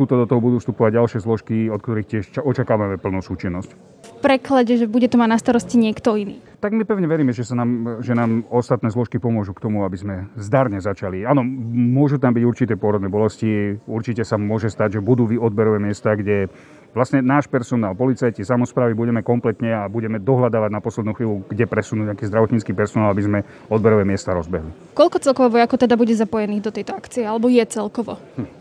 Tuto 0.00 0.16
do 0.16 0.24
toho 0.24 0.40
budú 0.40 0.56
vstupovať 0.64 0.96
ďalšie 0.96 1.18
zložky, 1.20 1.68
od 1.68 1.84
ktorých 1.84 2.08
tiež 2.08 2.24
očakávame 2.40 2.96
plnú 2.96 3.20
súčinnosť. 3.20 3.68
V 4.00 4.12
preklade, 4.24 4.80
že 4.80 4.88
bude 4.88 5.12
to 5.12 5.20
mať 5.20 5.28
na 5.28 5.36
starosti 5.36 5.76
niekto 5.76 6.16
iný 6.16 6.40
tak 6.60 6.76
my 6.76 6.84
pevne 6.84 7.08
veríme, 7.08 7.32
že, 7.32 7.42
sa 7.42 7.56
nám, 7.56 8.04
že 8.04 8.12
nám 8.12 8.44
ostatné 8.52 8.92
zložky 8.92 9.16
pomôžu 9.16 9.56
k 9.56 9.64
tomu, 9.64 9.80
aby 9.82 9.96
sme 9.96 10.14
zdarne 10.36 10.76
začali. 10.76 11.24
Áno, 11.24 11.40
môžu 11.72 12.20
tam 12.20 12.36
byť 12.36 12.44
určité 12.44 12.76
pôrodné 12.76 13.08
bolesti, 13.08 13.80
určite 13.88 14.28
sa 14.28 14.36
môže 14.36 14.68
stať, 14.68 15.00
že 15.00 15.04
budú 15.04 15.24
odberové 15.40 15.80
miesta, 15.80 16.12
kde 16.12 16.52
vlastne 16.92 17.24
náš 17.24 17.48
personál, 17.48 17.96
policajti, 17.96 18.44
samozprávy 18.44 18.92
budeme 18.92 19.24
kompletne 19.24 19.72
a 19.72 19.88
budeme 19.88 20.20
dohľadávať 20.20 20.70
na 20.70 20.84
poslednú 20.84 21.16
chvíľu, 21.16 21.48
kde 21.48 21.64
presunúť 21.64 22.12
nejaký 22.12 22.28
zdravotnícky 22.28 22.76
personál, 22.76 23.16
aby 23.16 23.24
sme 23.24 23.38
odberové 23.72 24.04
miesta 24.04 24.36
rozbehli. 24.36 24.68
Koľko 24.92 25.16
celkovo 25.24 25.56
vojakov 25.56 25.80
teda 25.80 25.96
bude 25.96 26.12
zapojených 26.12 26.60
do 26.60 26.70
tejto 26.76 26.92
akcie, 26.92 27.24
alebo 27.24 27.48
je 27.48 27.64
celkovo? 27.64 28.20
Hm. 28.36 28.59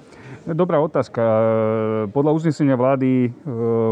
Dobrá 0.50 0.82
otázka. 0.82 1.22
Podľa 2.10 2.32
uznesenia 2.34 2.74
vlády 2.74 3.30
e, 3.30 3.30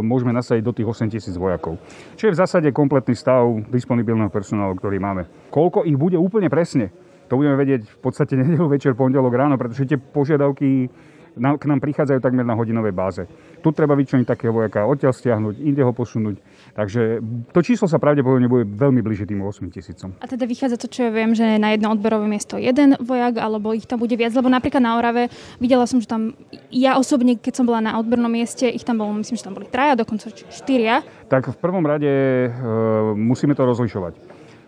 môžeme 0.02 0.34
nasadiť 0.34 0.64
do 0.66 0.74
tých 0.74 0.90
8 0.90 1.14
tisíc 1.14 1.36
vojakov. 1.38 1.78
Čo 2.18 2.30
je 2.30 2.34
v 2.34 2.40
zásade 2.42 2.70
kompletný 2.74 3.14
stav 3.14 3.46
disponibilného 3.70 4.34
personálu, 4.34 4.74
ktorý 4.74 4.98
máme. 4.98 5.30
Koľko 5.54 5.86
ich 5.86 5.94
bude 5.94 6.18
úplne 6.18 6.50
presne, 6.50 6.90
to 7.30 7.38
budeme 7.38 7.54
vedieť 7.62 7.86
v 7.86 7.98
podstate 8.02 8.34
nedelu 8.42 8.66
večer, 8.66 8.98
pondelok 8.98 9.34
ráno, 9.38 9.54
pretože 9.62 9.86
tie 9.86 10.02
požiadavky 10.02 10.90
k 11.38 11.64
nám 11.70 11.80
prichádzajú 11.80 12.20
takmer 12.20 12.44
na 12.44 12.58
hodinovej 12.58 12.94
báze. 12.94 13.24
Tu 13.62 13.70
treba 13.74 13.94
vyčleniť 13.94 14.28
takého 14.28 14.54
vojaka, 14.54 14.86
odtiaľ 14.86 15.14
stiahnuť, 15.14 15.56
inde 15.62 15.82
ho 15.86 15.94
posunúť. 15.94 16.42
Takže 16.74 17.22
to 17.54 17.60
číslo 17.62 17.86
sa 17.86 18.02
pravdepodobne 18.02 18.50
bude 18.50 18.66
veľmi 18.66 19.02
blíže 19.02 19.30
tým 19.30 19.42
8 19.42 19.74
tisícom. 19.74 20.14
A 20.22 20.26
teda 20.26 20.46
vychádza 20.50 20.78
to, 20.78 20.90
čo 20.90 21.08
ja 21.08 21.12
viem, 21.14 21.34
že 21.38 21.58
na 21.58 21.74
jedno 21.74 21.94
odberové 21.94 22.30
miesto 22.30 22.58
jeden 22.58 22.98
vojak, 23.02 23.38
alebo 23.38 23.74
ich 23.74 23.86
tam 23.86 24.02
bude 24.02 24.14
viac, 24.14 24.34
lebo 24.34 24.50
napríklad 24.50 24.82
na 24.82 24.98
Orave 24.98 25.30
videla 25.62 25.86
som, 25.86 26.02
že 26.02 26.10
tam, 26.10 26.38
ja 26.70 26.98
osobne, 26.98 27.38
keď 27.38 27.54
som 27.62 27.66
bola 27.66 27.82
na 27.82 27.98
odbernom 27.98 28.30
mieste, 28.30 28.70
ich 28.70 28.86
tam 28.86 29.02
bolo, 29.02 29.14
myslím, 29.22 29.38
že 29.38 29.46
tam 29.46 29.56
boli 29.56 29.70
traja, 29.70 29.98
dokonca 29.98 30.30
štyria. 30.34 31.02
Tak 31.28 31.54
v 31.54 31.58
prvom 31.60 31.84
rade 31.84 32.08
e, 32.08 32.50
musíme 33.16 33.58
to 33.58 33.66
rozlišovať. 33.66 34.14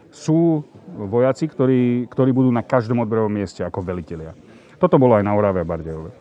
Sú 0.10 0.65
vojaci, 0.89 1.45
ktorí, 1.45 2.10
ktorí 2.10 2.34
budú 2.34 2.49
na 2.49 2.65
každom 2.65 3.05
odberovom 3.05 3.32
mieste 3.32 3.62
ako 3.62 3.86
velitelia. 3.86 4.34
Toto 4.79 4.95
bolo 4.95 5.19
aj 5.19 5.23
na 5.23 5.36
Orave 5.36 5.62
a 5.62 5.67
Bardejove. 5.67 6.12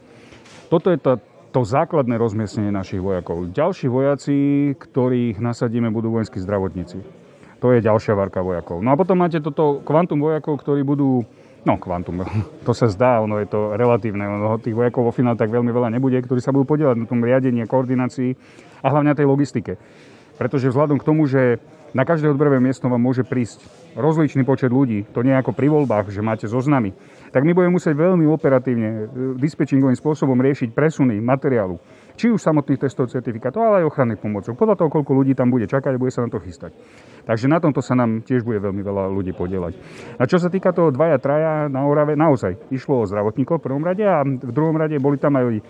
Toto 0.68 0.92
je 0.92 1.00
to, 1.00 1.16
to 1.52 1.60
základné 1.64 2.20
rozmiestnenie 2.20 2.68
našich 2.68 3.00
vojakov. 3.00 3.48
Ďalší 3.56 3.88
vojaci, 3.88 4.36
ktorých 4.76 5.40
nasadíme, 5.40 5.88
budú 5.88 6.12
vojenskí 6.12 6.38
zdravotníci. 6.44 7.00
To 7.58 7.74
je 7.74 7.82
ďalšia 7.82 8.14
varka 8.14 8.44
vojakov. 8.44 8.84
No 8.84 8.94
a 8.94 8.98
potom 9.00 9.18
máte 9.18 9.42
toto 9.42 9.82
kvantum 9.82 10.22
vojakov, 10.22 10.60
ktorí 10.60 10.84
budú 10.84 11.24
No, 11.66 11.74
kvantum, 11.74 12.22
to 12.66 12.72
sa 12.72 12.86
zdá, 12.86 13.18
ono 13.18 13.42
je 13.42 13.50
to 13.50 13.74
relatívne. 13.74 14.22
Ono, 14.24 14.62
tých 14.62 14.78
vojakov 14.78 15.10
vo 15.10 15.12
finále 15.12 15.34
tak 15.34 15.50
veľmi 15.50 15.74
veľa 15.74 15.90
nebude, 15.90 16.16
ktorí 16.22 16.38
sa 16.38 16.54
budú 16.54 16.64
podielať 16.64 16.96
na 17.02 17.06
tom 17.10 17.18
riadení, 17.18 17.66
koordinácii 17.66 18.38
a 18.80 18.86
hlavne 18.88 19.12
tej 19.12 19.26
logistike. 19.26 19.74
Pretože 20.38 20.70
vzhľadom 20.70 21.02
k 21.02 21.04
tomu, 21.04 21.26
že 21.26 21.58
na 21.96 22.04
každé 22.04 22.28
odberové 22.28 22.60
miesto 22.60 22.90
vám 22.90 23.00
môže 23.00 23.24
prísť 23.24 23.64
rozličný 23.96 24.44
počet 24.44 24.68
ľudí, 24.68 25.08
to 25.10 25.24
nie 25.24 25.32
ako 25.32 25.56
pri 25.56 25.72
voľbách, 25.72 26.12
že 26.12 26.20
máte 26.20 26.44
zoznamy, 26.44 26.92
tak 27.32 27.44
my 27.44 27.52
budeme 27.56 27.76
musieť 27.76 27.96
veľmi 27.96 28.28
operatívne, 28.28 28.88
e, 28.88 29.00
dispečingovým 29.40 29.96
spôsobom 29.96 30.36
riešiť 30.36 30.72
presuny 30.76 31.18
materiálu. 31.18 31.80
Či 32.18 32.34
už 32.34 32.42
samotných 32.42 32.82
testov 32.82 33.14
certifikátov, 33.14 33.62
ale 33.62 33.86
aj 33.86 33.94
ochranných 33.94 34.18
pomocov. 34.18 34.58
Podľa 34.58 34.74
toho, 34.74 34.90
koľko 34.90 35.12
ľudí 35.22 35.38
tam 35.38 35.54
bude 35.54 35.70
čakať, 35.70 35.94
bude 36.02 36.10
sa 36.10 36.26
na 36.26 36.30
to 36.34 36.42
chystať. 36.42 36.74
Takže 37.22 37.46
na 37.46 37.62
tomto 37.62 37.78
sa 37.78 37.94
nám 37.94 38.26
tiež 38.26 38.42
bude 38.42 38.58
veľmi 38.58 38.82
veľa 38.82 39.06
ľudí 39.14 39.30
podielať. 39.38 39.78
A 40.18 40.26
čo 40.26 40.42
sa 40.42 40.50
týka 40.50 40.74
toho 40.74 40.90
dvaja, 40.90 41.22
traja 41.22 41.70
na 41.70 41.86
Orave, 41.86 42.18
naozaj 42.18 42.58
išlo 42.74 43.06
o 43.06 43.08
zdravotníkov 43.08 43.62
v 43.62 43.66
prvom 43.70 43.86
rade 43.86 44.02
a 44.02 44.26
v 44.26 44.50
druhom 44.50 44.74
rade 44.74 44.98
boli 44.98 45.14
tam 45.14 45.38
aj 45.38 45.62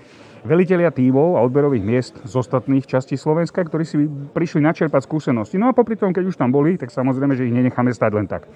velitelia 0.49 0.89
tímov 0.89 1.37
a 1.37 1.45
odberových 1.45 1.85
miest 1.85 2.15
z 2.25 2.33
ostatných 2.33 2.89
častí 2.89 3.21
Slovenska, 3.21 3.61
ktorí 3.61 3.85
si 3.85 4.09
prišli 4.33 4.65
načerpať 4.65 5.05
skúsenosti. 5.05 5.61
No 5.61 5.69
a 5.69 5.77
popri 5.77 6.01
tom, 6.01 6.17
keď 6.17 6.33
už 6.33 6.41
tam 6.41 6.49
boli, 6.49 6.81
tak 6.81 6.89
samozrejme, 6.89 7.37
že 7.37 7.45
ich 7.45 7.53
nenecháme 7.53 7.93
stať 7.93 8.11
len 8.17 8.25
tak. 8.25 8.49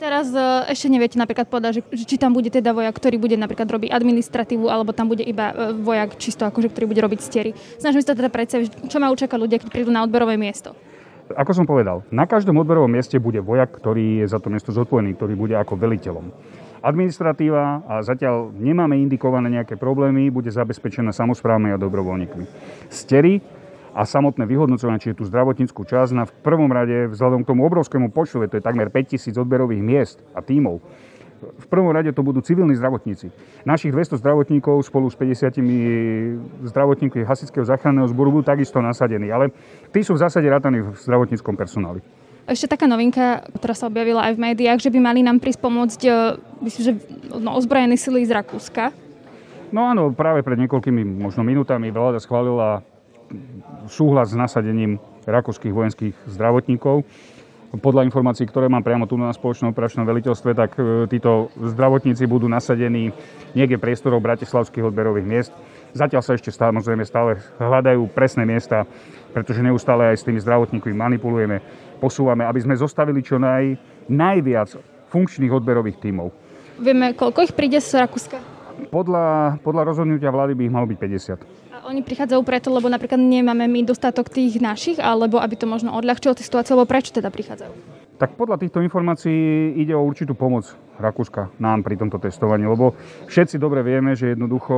Teraz 0.00 0.32
e, 0.32 0.40
ešte 0.72 0.88
neviete 0.88 1.20
napríklad 1.20 1.52
povedať, 1.52 1.84
že, 1.92 2.06
či 2.08 2.16
tam 2.16 2.32
bude 2.32 2.48
teda 2.48 2.72
vojak, 2.72 2.96
ktorý 2.96 3.20
bude 3.20 3.36
napríklad 3.36 3.68
robiť 3.68 3.92
administratívu, 3.92 4.64
alebo 4.72 4.96
tam 4.96 5.12
bude 5.12 5.20
iba 5.20 5.52
e, 5.52 5.76
vojak 5.76 6.16
čisto 6.16 6.48
akože, 6.48 6.72
ktorý 6.72 6.88
bude 6.88 7.04
robiť 7.04 7.20
stiery. 7.20 7.52
Snažím 7.76 8.00
sa 8.00 8.16
teda 8.16 8.32
predstaviť, 8.32 8.88
čo 8.88 8.96
má 8.96 9.12
čakať 9.12 9.36
ľudia, 9.36 9.60
keď 9.60 9.68
prídu 9.68 9.92
na 9.92 10.00
odberové 10.00 10.40
miesto. 10.40 10.72
Ako 11.36 11.52
som 11.52 11.68
povedal, 11.68 12.02
na 12.10 12.26
každom 12.26 12.58
odberovom 12.58 12.90
mieste 12.90 13.20
bude 13.20 13.38
vojak, 13.44 13.76
ktorý 13.76 14.24
je 14.24 14.26
za 14.26 14.40
to 14.42 14.50
miesto 14.50 14.72
zodpovedný, 14.72 15.14
ktorý 15.14 15.36
bude 15.36 15.54
ako 15.54 15.78
veliteľom. 15.78 16.32
Administratíva, 16.80 17.84
a 17.84 18.00
zatiaľ 18.00 18.56
nemáme 18.56 18.96
indikované 18.96 19.52
nejaké 19.52 19.76
problémy, 19.76 20.32
bude 20.32 20.48
zabezpečená 20.48 21.12
samozprávami 21.12 21.76
a 21.76 21.80
dobrovoľníkmi. 21.80 22.44
Stery 22.88 23.44
a 23.92 24.08
samotné 24.08 24.48
vyhodnocovanie, 24.48 25.02
čiže 25.02 25.20
tú 25.20 25.24
zdravotníckú 25.28 25.84
časť 25.84 26.12
na 26.16 26.24
v 26.24 26.32
prvom 26.40 26.72
rade 26.72 27.12
vzhľadom 27.12 27.44
k 27.44 27.50
tomu 27.52 27.68
obrovskému 27.68 28.08
počtu, 28.14 28.48
to 28.48 28.56
je 28.56 28.64
takmer 28.64 28.88
5000 28.88 29.36
odberových 29.36 29.82
miest 29.84 30.18
a 30.32 30.40
tímov, 30.40 30.80
v 31.40 31.66
prvom 31.72 31.88
rade 31.88 32.12
to 32.12 32.20
budú 32.20 32.44
civilní 32.44 32.76
zdravotníci. 32.76 33.32
Našich 33.64 33.92
200 33.92 34.20
zdravotníkov 34.20 34.84
spolu 34.84 35.08
s 35.08 35.16
50 35.16 36.68
zdravotníkmi 36.68 37.24
Hasického 37.24 37.64
záchranného 37.64 38.08
zboru 38.12 38.40
budú 38.40 38.44
takisto 38.44 38.80
nasadení, 38.84 39.32
ale 39.32 39.48
tí 39.88 40.04
sú 40.04 40.16
v 40.16 40.22
zásade 40.22 40.44
rátaní 40.48 40.84
v 40.84 40.92
zdravotníckom 40.96 41.56
personáli. 41.56 42.04
Ešte 42.50 42.66
taká 42.66 42.90
novinka, 42.90 43.46
ktorá 43.62 43.78
sa 43.78 43.86
objavila 43.86 44.26
aj 44.26 44.34
v 44.34 44.42
médiách, 44.50 44.82
že 44.82 44.90
by 44.90 44.98
mali 44.98 45.22
nám 45.22 45.38
prísť 45.38 45.62
pomôcť, 45.62 46.00
e, 46.02 46.10
myslím, 46.66 46.82
že 46.82 46.92
no, 47.30 47.54
ozbrojené 47.54 47.94
sily 47.94 48.26
z 48.26 48.34
Rakúska. 48.34 48.90
No 49.70 49.86
áno, 49.86 50.10
práve 50.10 50.42
pred 50.42 50.58
niekoľkými 50.66 51.22
možno 51.22 51.46
minútami 51.46 51.94
vláda 51.94 52.18
schválila 52.18 52.82
súhlas 53.86 54.34
s 54.34 54.36
nasadením 54.36 54.98
rakúskych 55.30 55.70
vojenských 55.70 56.14
zdravotníkov. 56.26 57.06
Podľa 57.70 58.02
informácií, 58.10 58.50
ktoré 58.50 58.66
mám 58.66 58.82
priamo 58.82 59.06
tu 59.06 59.14
na 59.14 59.30
spoločnom 59.30 59.70
operačnom 59.70 60.02
veliteľstve, 60.02 60.50
tak 60.58 60.74
e, 60.74 61.06
títo 61.06 61.54
zdravotníci 61.54 62.26
budú 62.26 62.50
nasadení 62.50 63.14
niekde 63.54 63.78
priestorov 63.78 64.26
bratislavských 64.26 64.90
odberových 64.90 65.22
miest. 65.22 65.54
Zatiaľ 65.94 66.22
sa 66.26 66.34
ešte 66.34 66.50
samozrejme 66.50 67.06
stále 67.06 67.38
hľadajú 67.62 68.10
presné 68.10 68.42
miesta, 68.42 68.90
pretože 69.30 69.62
neustále 69.62 70.10
aj 70.10 70.18
s 70.18 70.26
tými 70.26 70.42
zdravotníkmi 70.42 70.90
manipulujeme, 70.98 71.62
posúvame, 72.00 72.48
aby 72.48 72.64
sme 72.64 72.74
zostavili 72.74 73.20
čo 73.20 73.36
naj, 73.36 73.76
najviac 74.08 74.80
funkčných 75.12 75.52
odberových 75.52 76.00
tímov. 76.00 76.32
Vieme, 76.80 77.12
koľko 77.12 77.44
ich 77.44 77.52
príde 77.52 77.76
z 77.76 78.00
Rakúska? 78.00 78.40
Podľa, 78.88 79.60
podľa 79.60 79.92
rozhodnutia 79.92 80.32
vlády 80.32 80.56
by 80.56 80.62
ich 80.64 80.72
malo 80.72 80.88
byť 80.88 80.98
50 81.44 81.70
oni 81.90 82.06
prichádzajú 82.06 82.40
preto, 82.46 82.70
lebo 82.70 82.86
napríklad 82.86 83.18
nemáme 83.18 83.66
my 83.66 83.82
dostatok 83.82 84.30
tých 84.30 84.62
našich, 84.62 85.02
alebo 85.02 85.42
aby 85.42 85.58
to 85.58 85.66
možno 85.66 85.90
odľahčilo 85.98 86.38
tú 86.38 86.46
situáciu, 86.46 86.78
alebo 86.78 86.86
prečo 86.86 87.10
teda 87.10 87.34
prichádzajú? 87.34 87.72
Tak 88.20 88.36
podľa 88.36 88.60
týchto 88.60 88.84
informácií 88.84 89.72
ide 89.80 89.96
o 89.96 90.04
určitú 90.04 90.36
pomoc 90.36 90.68
Rakúska 91.00 91.48
nám 91.56 91.80
pri 91.80 91.96
tomto 91.96 92.20
testovaní, 92.20 92.68
lebo 92.68 92.92
všetci 93.32 93.56
dobre 93.56 93.80
vieme, 93.80 94.12
že 94.12 94.36
jednoducho 94.36 94.76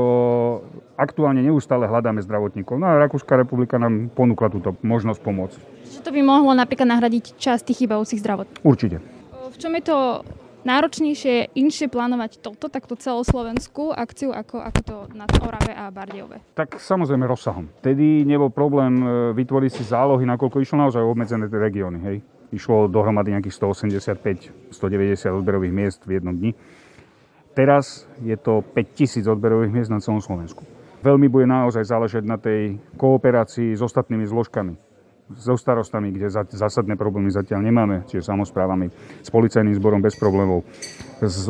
aktuálne 0.95 1.43
neustále 1.43 1.91
hľadáme 1.91 2.23
zdravotníkov. 2.23 2.79
No 2.79 2.87
a 2.87 3.03
Rakúska 3.03 3.35
republika 3.35 3.83
nám 3.83 4.15
ponúkla 4.15 4.47
túto 4.47 4.79
možnosť 4.87 5.21
pomôcť. 5.27 5.61
Čiže 6.03 6.11
to 6.11 6.19
by 6.19 6.27
mohlo 6.27 6.51
napríklad 6.51 6.99
nahradiť 6.99 7.39
časť 7.39 7.63
tých 7.71 7.87
chýbajúcich 7.87 8.19
zdravotníkov? 8.19 8.67
Určite. 8.67 8.99
V 9.55 9.55
čom 9.55 9.71
je 9.79 9.87
to 9.87 10.27
náročnejšie, 10.67 11.55
inšie 11.55 11.87
plánovať 11.87 12.43
toto, 12.43 12.67
takto 12.67 12.99
celoslovenskú 12.99 13.95
akciu, 13.95 14.35
ako, 14.35 14.67
ako 14.67 14.81
to 14.83 14.97
na 15.15 15.31
Orave 15.47 15.71
a 15.71 15.95
Bardejove? 15.95 16.43
Tak 16.59 16.83
samozrejme 16.83 17.23
rozsahom. 17.23 17.71
Tedy 17.87 18.27
nebol 18.27 18.51
problém 18.51 18.99
e, 18.99 19.07
vytvoriť 19.31 19.71
si 19.79 19.87
zálohy, 19.87 20.27
nakoľko 20.27 20.59
išlo 20.59 20.83
naozaj 20.83 21.07
obmedzené 21.07 21.47
regióny. 21.47 21.99
Hej. 22.03 22.17
Išlo 22.51 22.91
dohromady 22.91 23.39
nejakých 23.39 23.63
185-190 24.75 25.39
odberových 25.39 25.71
miest 25.71 26.03
v 26.03 26.19
jednom 26.19 26.35
dni. 26.35 26.51
Teraz 27.55 28.11
je 28.19 28.35
to 28.35 28.67
5000 28.75 29.23
odberových 29.31 29.71
miest 29.71 29.95
na 29.95 30.03
celom 30.03 30.19
Slovensku. 30.19 30.67
Veľmi 31.07 31.31
bude 31.31 31.47
naozaj 31.47 31.87
záležať 31.87 32.27
na 32.27 32.43
tej 32.43 32.83
kooperácii 32.99 33.79
s 33.79 33.87
ostatnými 33.87 34.27
zložkami 34.27 34.91
so 35.33 35.57
starostami, 35.57 36.13
kde 36.13 36.29
zásadné 36.53 36.93
problémy 36.99 37.33
zatiaľ 37.33 37.65
nemáme, 37.65 38.05
čiže 38.05 38.29
samozprávami, 38.29 38.93
s 39.25 39.31
policajným 39.33 39.73
zborom 39.81 40.05
bez 40.05 40.13
problémov, 40.19 40.67
s 41.23 41.49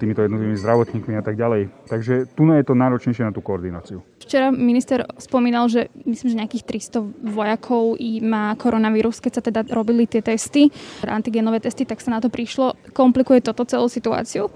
týmito 0.00 0.26
jednotlivými 0.26 0.58
zdravotníkmi 0.58 1.14
a 1.14 1.22
tak 1.22 1.38
ďalej. 1.38 1.70
Takže 1.86 2.34
tu 2.34 2.42
je 2.50 2.64
to 2.66 2.74
náročnejšie 2.74 3.22
na 3.22 3.30
tú 3.30 3.38
koordináciu. 3.44 4.02
Včera 4.18 4.50
minister 4.50 5.06
spomínal, 5.20 5.70
že 5.70 5.92
myslím, 6.08 6.28
že 6.32 6.40
nejakých 6.40 6.64
300 6.98 7.30
vojakov 7.30 8.00
má 8.24 8.56
koronavírus, 8.58 9.22
keď 9.22 9.32
sa 9.38 9.42
teda 9.44 9.60
robili 9.70 10.08
tie 10.10 10.24
testy, 10.24 10.72
antigenové 11.06 11.62
testy, 11.62 11.86
tak 11.86 12.02
sa 12.02 12.16
na 12.16 12.18
to 12.18 12.32
prišlo. 12.32 12.74
Komplikuje 12.90 13.44
toto 13.44 13.62
celú 13.68 13.86
situáciu? 13.86 14.50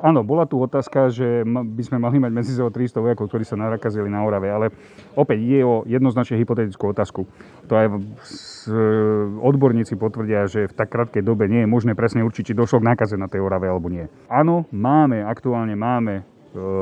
Áno, 0.00 0.24
bola 0.24 0.48
tu 0.48 0.56
otázka, 0.56 1.12
že 1.12 1.44
by 1.44 1.82
sme 1.84 2.00
mali 2.00 2.16
mať 2.16 2.32
medzi 2.32 2.52
300 2.56 3.04
vojakov, 3.04 3.28
ktorí 3.28 3.44
sa 3.44 3.60
narakazili 3.60 4.08
na 4.08 4.24
Orave, 4.24 4.48
ale 4.48 4.66
opäť 5.12 5.44
je 5.44 5.60
o 5.60 5.84
jednoznačne 5.84 6.40
hypotetickú 6.40 6.88
otázku. 6.88 7.28
To 7.68 7.72
aj 7.76 7.86
odborníci 9.44 10.00
potvrdia, 10.00 10.48
že 10.48 10.72
v 10.72 10.76
tak 10.76 10.88
krátkej 10.88 11.20
dobe 11.20 11.52
nie 11.52 11.64
je 11.64 11.68
možné 11.68 11.92
presne 11.92 12.24
určiť, 12.24 12.52
či 12.52 12.56
došlo 12.56 12.80
k 12.80 12.88
nákaze 12.96 13.20
na 13.20 13.28
tej 13.28 13.44
Orave 13.44 13.68
alebo 13.68 13.92
nie. 13.92 14.08
Áno, 14.32 14.64
máme, 14.72 15.20
aktuálne 15.20 15.76
máme 15.76 16.14
e, 16.16 16.22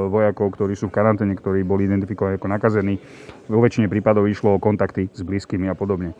vojakov, 0.07 0.55
ktorí 0.55 0.79
sú 0.79 0.87
v 0.87 0.95
karanténe, 0.95 1.35
ktorí 1.35 1.67
boli 1.67 1.91
identifikovaní 1.91 2.39
ako 2.39 2.49
nakazení. 2.55 3.03
Vo 3.51 3.59
väčšine 3.59 3.91
prípadov 3.91 4.31
išlo 4.31 4.55
o 4.55 4.63
kontakty 4.63 5.11
s 5.11 5.27
blízkymi 5.27 5.67
a 5.67 5.75
podobne. 5.75 6.15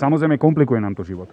Samozrejme, 0.00 0.40
komplikuje 0.40 0.80
nám 0.80 0.96
to 0.96 1.04
život. 1.04 1.28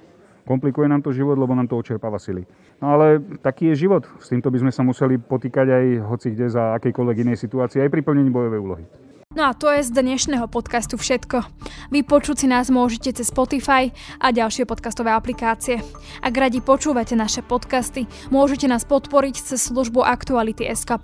Komplikuje 0.46 0.86
nám 0.86 1.02
to 1.02 1.10
život, 1.10 1.42
lebo 1.42 1.58
nám 1.58 1.66
to 1.66 1.78
očerpáva 1.78 2.22
sily. 2.22 2.46
No 2.78 2.94
ale 2.94 3.18
taký 3.42 3.74
je 3.74 3.90
život. 3.90 4.06
S 4.22 4.30
týmto 4.30 4.54
by 4.54 4.62
sme 4.62 4.72
sa 4.72 4.86
museli 4.86 5.18
potýkať 5.18 5.68
aj 5.74 5.86
hoci 6.06 6.28
kde 6.38 6.54
za 6.54 6.78
akejkoľvek 6.78 7.18
inej 7.26 7.38
situácii, 7.42 7.82
aj 7.82 7.90
pri 7.90 8.02
plnení 8.06 8.30
bojovej 8.30 8.62
úlohy. 8.62 8.86
No 9.36 9.52
a 9.52 9.52
to 9.52 9.68
je 9.68 9.84
z 9.84 9.92
dnešného 9.92 10.48
podcastu 10.48 10.96
všetko. 10.96 11.44
Vypočuť 11.92 12.36
si 12.40 12.48
nás 12.48 12.72
môžete 12.72 13.20
cez 13.20 13.28
Spotify 13.28 13.92
a 14.16 14.32
ďalšie 14.32 14.64
podcastové 14.64 15.12
aplikácie. 15.12 15.84
Ak 16.24 16.32
radi 16.32 16.64
počúvate 16.64 17.20
naše 17.20 17.44
podcasty, 17.44 18.08
môžete 18.32 18.72
nás 18.72 18.88
podporiť 18.88 19.36
cez 19.36 19.60
službu 19.68 20.08
Aktuality 20.08 20.72
SK+. 20.72 20.96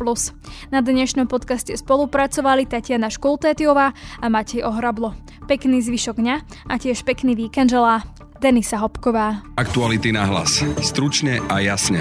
Na 0.71 0.79
dnešnom 0.79 1.27
podcaste 1.27 1.75
spolupracovali 1.75 2.71
Tatiana 2.71 3.11
Škultétiová 3.11 3.91
a 4.23 4.25
Matej 4.31 4.63
Ohrablo. 4.63 5.11
Pekný 5.51 5.83
zvyšok 5.83 6.15
dňa 6.15 6.35
a 6.71 6.73
tiež 6.79 7.03
pekný 7.03 7.35
víkend 7.35 7.67
želá 7.67 7.99
Denisa 8.39 8.79
Hopková. 8.79 9.43
Aktuality 9.59 10.15
na 10.15 10.23
hlas. 10.23 10.63
Stručne 10.79 11.43
a 11.51 11.59
jasne. 11.59 11.99